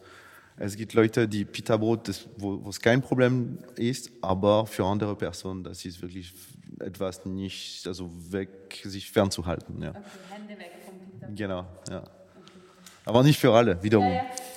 Es 0.56 0.78
gibt 0.78 0.94
Leute, 0.94 1.28
die 1.28 1.44
Pita-Brot, 1.44 2.28
wo, 2.38 2.64
wo 2.64 2.70
es 2.70 2.80
kein 2.80 3.02
Problem 3.02 3.58
ist, 3.76 4.10
aber 4.22 4.66
für 4.66 4.86
andere 4.86 5.18
Personen, 5.18 5.62
das 5.62 5.84
ist 5.84 6.02
wirklich 6.02 6.34
etwas 6.80 7.26
nicht, 7.26 7.86
also 7.86 8.10
weg, 8.32 8.82
sich 8.86 9.12
fernzuhalten. 9.12 9.82
Ja. 9.82 9.90
Okay, 9.90 10.00
Hände 10.30 10.58
weg 10.58 10.72
vom 10.86 10.96
Pita. 11.20 11.28
Genau, 11.36 11.66
ja. 11.90 11.98
Okay. 12.00 12.10
Aber 13.04 13.22
nicht 13.22 13.38
für 13.38 13.52
alle, 13.52 13.84
wiederum. 13.84 14.08
Ja, 14.08 14.14
ja. 14.14 14.55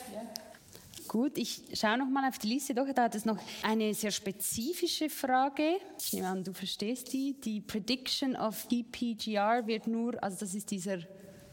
Gut, 1.09 1.39
ich 1.39 1.63
schaue 1.73 1.97
noch 1.99 2.09
mal 2.09 2.29
auf 2.29 2.39
die 2.39 2.49
Liste. 2.49 2.75
Doch, 2.75 2.87
da 2.95 3.05
hat 3.05 3.15
es 3.15 3.25
noch 3.25 3.39
eine 3.63 3.95
sehr 3.95 4.11
spezifische 4.11 5.09
Frage. 5.09 5.79
Ich 5.99 6.13
nehme 6.13 6.29
an, 6.29 6.45
du 6.45 6.53
verstehst 6.53 7.13
die. 7.15 7.35
Die 7.41 7.63
Prediction 7.63 8.37
of 8.37 8.69
PPGR 8.69 9.67
wird 9.67 9.87
nur, 9.87 10.23
also 10.23 10.37
das 10.41 10.55
ist 10.55 10.71
dieser 10.71 10.99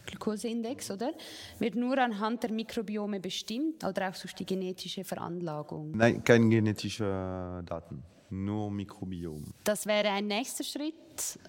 Glukoseindex, 0.06 0.92
oder? 0.92 1.14
Wird 1.58 1.76
nur 1.76 1.98
anhand 1.98 2.44
der 2.44 2.52
Mikrobiome 2.52 3.20
bestimmt 3.20 3.84
oder 3.84 4.10
auch 4.10 4.16
durch 4.18 4.36
die 4.36 4.46
genetische 4.46 5.04
Veranlagung? 5.04 5.92
Nein, 5.92 6.24
keine 6.24 6.50
genetischen 6.50 7.66
Daten, 7.66 8.04
nur 8.30 8.70
Mikrobiom. 8.70 9.54
Das 9.64 9.86
wäre 9.86 10.10
ein 10.10 10.28
nächster 10.28 10.64
Schritt 10.64 11.40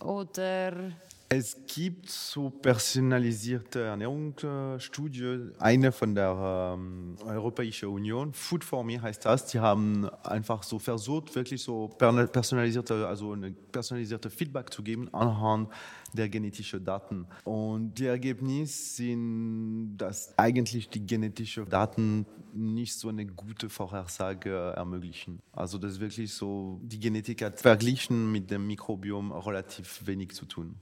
oder 0.00 0.92
es 1.34 1.56
gibt 1.66 2.10
so 2.10 2.50
personalisierte 2.50 3.80
Ernährungsstudien. 3.84 5.52
Eine 5.58 5.90
von 5.90 6.14
der 6.14 6.74
ähm, 6.74 7.16
Europäischen 7.24 7.88
Union, 7.88 8.34
Food 8.34 8.62
for 8.62 8.84
Me 8.84 9.00
heißt 9.00 9.24
das. 9.24 9.46
Die 9.46 9.58
haben 9.58 10.08
einfach 10.24 10.62
so 10.62 10.78
versucht, 10.78 11.34
wirklich 11.34 11.62
so 11.62 11.88
personalisierte, 11.88 13.06
also 13.06 13.32
eine 13.32 13.50
personalisierte 13.50 14.28
Feedback 14.28 14.72
zu 14.72 14.82
geben 14.82 15.08
anhand 15.14 15.70
der 16.12 16.28
genetischen 16.28 16.84
Daten. 16.84 17.26
Und 17.44 17.94
die 17.94 18.06
Ergebnisse 18.06 18.96
sind, 18.96 19.96
dass 19.96 20.38
eigentlich 20.38 20.90
die 20.90 21.06
genetischen 21.06 21.66
Daten 21.66 22.26
nicht 22.52 22.94
so 22.94 23.08
eine 23.08 23.24
gute 23.24 23.70
Vorhersage 23.70 24.74
ermöglichen. 24.76 25.40
Also 25.52 25.78
das 25.78 25.92
ist 25.92 26.00
wirklich 26.00 26.34
so, 26.34 26.78
die 26.82 27.00
Genetik 27.00 27.42
hat 27.42 27.58
verglichen 27.58 28.30
mit 28.30 28.50
dem 28.50 28.66
Mikrobiom 28.66 29.32
relativ 29.32 30.06
wenig 30.06 30.32
zu 30.32 30.44
tun. 30.44 30.74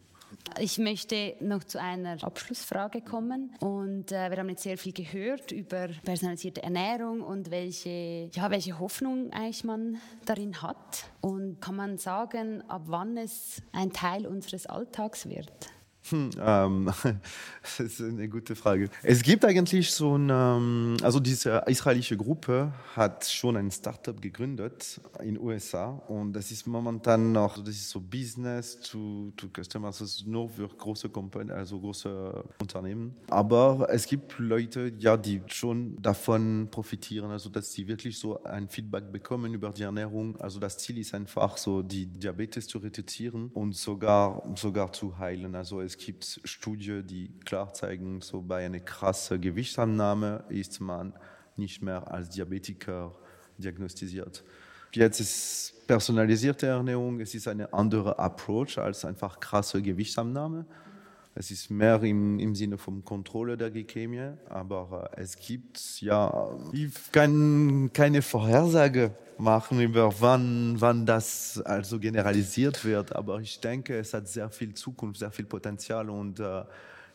Ich 0.59 0.79
möchte 0.79 1.35
noch 1.41 1.65
zu 1.65 1.81
einer 1.81 2.23
Abschlussfrage 2.23 3.01
kommen. 3.01 3.55
Und 3.61 4.13
äh, 4.13 4.31
wir 4.31 4.39
haben 4.39 4.49
jetzt 4.49 4.63
sehr 4.63 4.79
viel 4.79 4.93
gehört 4.93 5.53
über 5.53 5.89
personalisierte 6.05 6.63
Ernährung 6.63 7.21
und 7.21 7.51
welche, 7.51 8.31
ja, 8.33 8.51
welche 8.51 8.79
Hoffnung 8.79 9.33
eigentlich 9.33 9.65
man 9.65 10.01
darin 10.25 10.63
hat. 10.63 11.07
Und 11.21 11.61
kann 11.61 11.77
man 11.77 11.99
sagen, 11.99 12.63
ab 12.69 12.83
wann 12.87 13.17
es 13.17 13.63
ein 13.73 13.93
Teil 13.93 14.27
unseres 14.27 14.67
Alltags 14.67 15.29
wird? 15.29 15.71
Hm, 16.09 16.31
ähm, 16.41 16.91
das 17.63 17.81
ist 17.81 18.01
eine 18.01 18.29
gute 18.29 18.57
Frage. 18.57 18.89
Es 19.03 19.23
gibt 19.23 19.45
eigentlich 19.45 19.91
so 19.91 20.17
ein, 20.17 20.31
ähm, 20.31 20.97
also 21.03 21.21
diese 21.21 21.63
israelische 21.67 22.17
Gruppe 22.17 22.73
hat 22.97 23.27
schon 23.27 23.57
ein 23.57 23.71
Startup 23.71 24.21
gegründet 24.21 25.01
in 25.21 25.35
den 25.35 25.43
USA 25.43 25.91
und 26.09 26.33
das 26.33 26.51
ist 26.51 26.67
momentan 26.67 27.33
noch, 27.33 27.59
das 27.59 27.75
ist 27.75 27.91
so 27.91 28.01
Business 28.01 28.81
to, 28.81 29.33
to 29.37 29.49
Customers, 29.55 29.99
das 29.99 30.17
ist 30.17 30.27
nur 30.27 30.49
für 30.49 30.69
große 30.69 31.11
Company, 31.11 31.53
also 31.53 31.79
große 31.79 32.45
Unternehmen. 32.61 33.15
Aber 33.29 33.87
es 33.91 34.07
gibt 34.07 34.39
Leute, 34.39 34.93
ja, 34.99 35.17
die 35.17 35.43
schon 35.47 36.01
davon 36.01 36.69
profitieren, 36.71 37.31
also 37.31 37.51
dass 37.51 37.73
sie 37.73 37.87
wirklich 37.87 38.19
so 38.19 38.43
ein 38.45 38.69
Feedback 38.69 39.13
bekommen 39.13 39.53
über 39.53 39.71
die 39.71 39.83
Ernährung. 39.83 40.41
Also 40.41 40.59
das 40.59 40.79
Ziel 40.79 40.99
ist 40.99 41.15
einfach 41.15 41.59
so, 41.59 41.83
die 41.83 42.07
Diabetes 42.07 42.67
zu 42.67 42.79
reduzieren 42.79 43.51
und 43.53 43.77
sogar, 43.77 44.43
sogar 44.57 44.93
zu 44.93 45.19
heilen. 45.19 45.55
Also 45.55 45.81
es 45.91 45.99
gibt 45.99 46.41
Studien, 46.45 47.05
die 47.05 47.33
klar 47.45 47.75
zeigen, 47.75 48.21
so 48.21 48.41
bei 48.41 48.65
einer 48.65 48.79
krassen 48.79 49.41
Gewichtsannahme 49.41 50.45
ist 50.49 50.81
man 50.81 51.13
nicht 51.57 51.83
mehr 51.83 52.09
als 52.09 52.31
Diabetiker 52.31 53.13
diagnostiziert. 53.59 54.45
Jetzt 54.93 55.19
ist 55.19 55.87
personalisierte 55.89 56.67
Ernährung, 56.69 57.19
es 57.19 57.35
ist 57.35 57.49
eine 57.49 57.73
andere 57.73 58.17
Approach 58.21 58.79
als 58.79 59.05
einfach 59.05 59.41
krasse 59.41 59.83
Gewichtsannahme. 59.83 60.65
Es 61.35 61.51
ist 61.51 61.71
mehr 61.71 62.03
im, 62.03 62.39
im 62.39 62.55
Sinne 62.55 62.77
von 62.77 63.05
Kontrolle 63.05 63.57
der 63.57 63.71
Glykämie, 63.71 64.33
aber 64.49 65.11
äh, 65.17 65.23
es 65.23 65.37
gibt 65.37 66.01
ja, 66.01 66.51
ich 66.73 66.93
kann 67.13 67.91
keine 67.93 68.21
Vorhersage 68.21 69.13
machen 69.39 69.81
über 69.81 70.13
wann, 70.21 70.81
wann 70.81 71.07
das 71.07 71.61
also 71.65 71.99
generalisiert 71.99 72.85
wird, 72.85 73.15
aber 73.15 73.41
ich 73.41 73.61
denke, 73.61 73.99
es 73.99 74.13
hat 74.13 74.29
sehr 74.29 74.51
viel 74.51 74.75
Zukunft, 74.75 75.21
sehr 75.21 75.31
viel 75.31 75.47
Potenzial 75.47 76.11
und 76.11 76.41
äh, 76.41 76.65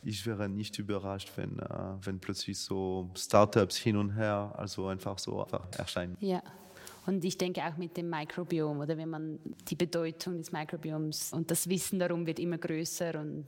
ich 0.04 0.26
wäre 0.26 0.48
nicht 0.48 0.80
überrascht, 0.80 1.32
wenn, 1.36 1.60
äh, 1.60 1.66
wenn 2.02 2.20
plötzlich 2.20 2.58
so 2.58 3.10
Startups 3.16 3.76
hin 3.76 3.98
und 3.98 4.12
her 4.12 4.54
also 4.56 4.88
einfach 4.88 5.20
so 5.20 5.44
einfach 5.44 5.68
erscheinen. 5.78 6.16
Ja. 6.20 6.42
Und 7.06 7.24
ich 7.24 7.38
denke 7.38 7.62
auch 7.62 7.78
mit 7.78 7.96
dem 7.98 8.10
Mikrobiom 8.10 8.80
oder 8.80 8.98
wenn 8.98 9.10
man 9.10 9.40
die 9.68 9.76
Bedeutung 9.76 10.38
des 10.38 10.52
Mikrobioms 10.52 11.34
und 11.34 11.52
das 11.52 11.70
Wissen 11.70 12.00
darum 12.00 12.26
wird 12.26 12.40
immer 12.40 12.58
größer 12.58 13.20
und 13.20 13.46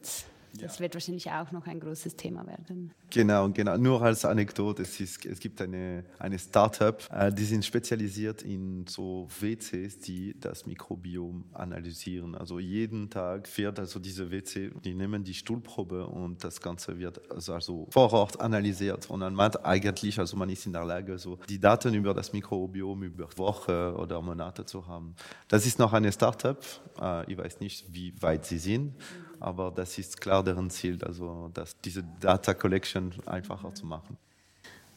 das 0.57 0.75
ja. 0.75 0.81
wird 0.81 0.93
wahrscheinlich 0.93 1.29
auch 1.31 1.51
noch 1.51 1.65
ein 1.67 1.79
großes 1.79 2.15
Thema 2.15 2.45
werden. 2.45 2.91
Genau, 3.09 3.49
genau. 3.49 3.77
Nur 3.77 4.01
als 4.01 4.25
Anekdote, 4.25 4.81
es, 4.81 4.99
ist, 4.99 5.25
es 5.25 5.39
gibt 5.39 5.61
eine, 5.61 6.03
eine 6.19 6.37
Startup, 6.37 7.01
äh, 7.11 7.31
die 7.31 7.45
sind 7.45 7.63
spezialisiert 7.63 8.41
in 8.41 8.85
so 8.87 9.27
WCs, 9.39 9.99
die 9.99 10.35
das 10.39 10.65
Mikrobiom 10.65 11.45
analysieren. 11.53 12.35
Also 12.35 12.59
jeden 12.59 13.09
Tag 13.09 13.47
fährt 13.47 13.79
also 13.79 13.99
diese 13.99 14.29
WC, 14.29 14.71
die 14.83 14.93
nehmen 14.93 15.23
die 15.23 15.33
Stuhlprobe 15.33 16.05
und 16.05 16.43
das 16.43 16.59
Ganze 16.61 16.97
wird 16.97 17.19
also, 17.31 17.53
also 17.53 17.87
vor 17.91 18.11
Ort 18.13 18.39
analysiert. 18.39 19.09
Und 19.09 19.21
dann 19.21 19.33
meint 19.33 19.63
eigentlich, 19.65 20.19
also 20.19 20.35
man 20.35 20.49
ist 20.49 20.65
in 20.65 20.73
der 20.73 20.85
Lage, 20.85 21.17
so 21.17 21.39
die 21.47 21.59
Daten 21.59 21.93
über 21.93 22.13
das 22.13 22.33
Mikrobiom 22.33 23.03
über 23.03 23.27
Wochen 23.37 23.71
oder 23.71 24.21
Monate 24.21 24.65
zu 24.65 24.85
haben. 24.87 25.15
Das 25.47 25.65
ist 25.65 25.79
noch 25.79 25.93
eine 25.93 26.11
Startup. 26.11 26.57
Äh, 26.99 27.31
ich 27.31 27.37
weiß 27.37 27.59
nicht, 27.59 27.85
wie 27.93 28.13
weit 28.21 28.45
sie 28.45 28.57
sind 28.57 28.95
aber 29.39 29.71
das 29.71 29.97
ist 29.97 30.19
klar 30.19 30.43
deren 30.43 30.69
Ziel, 30.69 31.03
also 31.03 31.49
dass 31.53 31.79
diese 31.81 32.03
Data 32.19 32.53
Collection 32.53 33.13
einfacher 33.25 33.73
zu 33.73 33.85
machen. 33.85 34.17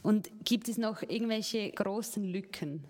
Und 0.02 0.30
gibt 0.44 0.68
es 0.68 0.78
noch 0.78 1.02
irgendwelche 1.02 1.70
großen 1.70 2.24
Lücken 2.24 2.82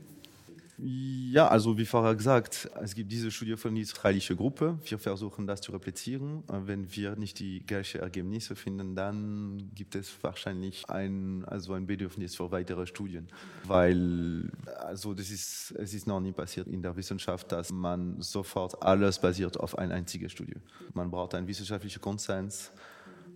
ja, 0.83 1.49
also 1.49 1.77
wie 1.77 1.85
vorher 1.85 2.15
gesagt, 2.15 2.71
es 2.83 2.95
gibt 2.95 3.13
diese 3.13 3.31
Studie 3.31 3.57
von 3.57 3.75
der 3.75 3.83
israelischen 3.83 4.37
Gruppe. 4.37 4.79
Wir 4.85 4.99
versuchen 4.99 5.47
das 5.47 5.61
zu 5.61 5.73
replizieren. 5.73 6.43
Wenn 6.49 6.95
wir 6.97 7.17
nicht 7.17 7.39
die 7.39 7.61
gleichen 7.67 8.01
Ergebnisse 8.01 8.57
finden, 8.57 8.95
dann 8.95 9.71
gibt 9.75 9.95
es 9.95 10.11
wahrscheinlich 10.23 10.89
ein, 10.89 11.45
also 11.45 11.75
ein 11.75 11.87
Bedürfnis 11.87 12.35
für 12.35 12.51
weitere 12.51 12.87
Studien. 12.87 13.29
Weil 13.65 14.51
also 14.79 15.13
das 15.13 15.31
ist, 15.31 15.73
es 15.73 15.93
ist 15.93 16.07
noch 16.07 16.21
nie 16.21 16.33
passiert 16.33 16.67
in 16.67 16.81
der 16.81 16.97
Wissenschaft, 16.97 17.53
dass 17.53 17.71
man 17.71 18.21
sofort 18.23 18.83
alles 18.83 19.19
basiert 19.19 19.61
auf 19.61 19.77
einer 19.77 19.95
einzigen 19.95 20.31
Studie. 20.31 20.57
Man 20.95 21.11
braucht 21.11 21.35
einen 21.35 21.47
wissenschaftlichen 21.47 22.01
Konsens, 22.01 22.73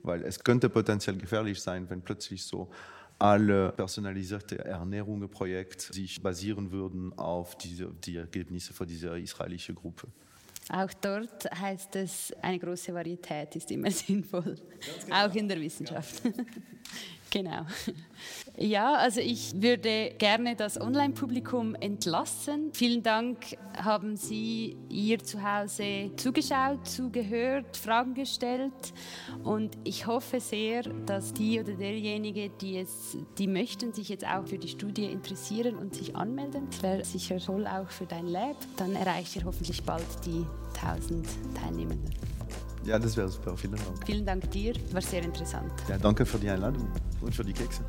weil 0.03 0.23
es 0.23 0.43
könnte 0.43 0.71
potenziell 0.71 1.17
gefährlich 1.17 1.61
sein, 1.61 1.91
wenn 1.91 2.01
plötzlich 2.01 2.45
so 2.45 2.71
alle 3.19 3.73
personalisierte 3.73 4.65
Ernährungsprojekte 4.65 5.93
sich 5.93 6.23
basieren 6.23 6.71
würden 6.71 7.17
auf 7.19 7.57
diese, 7.57 7.87
die 8.05 8.17
Ergebnisse 8.17 8.73
von 8.73 8.87
dieser 8.87 9.17
israelischen 9.17 9.75
Gruppe. 9.75 10.09
Auch 10.71 10.93
dort 10.95 11.45
heißt 11.61 11.97
es, 11.97 12.33
eine 12.41 12.59
große 12.59 12.95
Varietät 12.95 13.55
ist 13.57 13.71
immer 13.71 13.91
sinnvoll, 13.91 14.57
genau. 15.05 15.27
auch 15.27 15.35
in 15.35 15.49
der 15.49 15.61
Wissenschaft. 15.61 16.23
Genau. 17.35 17.67
Ja, 18.57 18.95
also 18.95 19.21
ich 19.21 19.61
würde 19.61 20.15
gerne 20.17 20.55
das 20.55 20.81
Online-Publikum 20.81 21.75
entlassen. 21.75 22.71
Vielen 22.73 23.03
Dank, 23.03 23.57
haben 23.77 24.17
Sie 24.17 24.77
hier 24.89 25.19
zu 25.19 25.43
Hause 25.43 26.13
zugeschaut, 26.17 26.87
zugehört, 26.87 27.77
Fragen 27.77 28.15
gestellt 28.15 28.73
und 29.43 29.77
ich 29.83 30.07
hoffe 30.07 30.39
sehr, 30.39 30.85
dass 31.05 31.35
die 31.35 31.59
oder 31.59 31.73
derjenige, 31.73 32.49
die 32.49 32.79
es, 32.79 33.19
die 33.37 33.49
möchten, 33.49 33.93
sich 33.93 34.09
jetzt 34.09 34.25
auch 34.25 34.47
für 34.47 34.59
die 34.59 34.69
Studie 34.69 35.07
interessieren 35.07 35.77
und 35.77 35.97
sich 35.97 36.15
anmelden. 36.15 36.69
Das 36.71 36.83
wäre 36.85 37.05
sicher 37.05 37.39
toll 37.39 37.67
auch 37.67 37.91
für 37.91 38.07
dein 38.07 38.29
Lab. 38.29 38.57
Dann 38.77 38.95
erreicht 38.95 39.35
ihr 39.35 39.45
hoffentlich 39.45 39.83
bald 39.83 40.07
die 40.25 40.47
1000 40.81 41.27
Teilnehmenden. 41.61 42.34
Ja, 42.85 42.99
das 42.99 43.17
wäre 43.17 43.29
super. 43.29 43.57
Vielen 43.57 43.77
Dank. 43.77 44.07
Vielen 44.07 44.27
Dank 44.27 44.51
dir. 44.51 44.75
War 44.93 45.01
sehr 45.01 45.23
interessant. 45.23 45.73
Ja, 45.89 45.99
danke 45.99 46.27
für 46.27 46.39
die 46.39 46.51
Einladung 46.51 46.89
und 47.21 47.35
für 47.35 47.45
die 47.45 47.53
Kekse. 47.53 47.83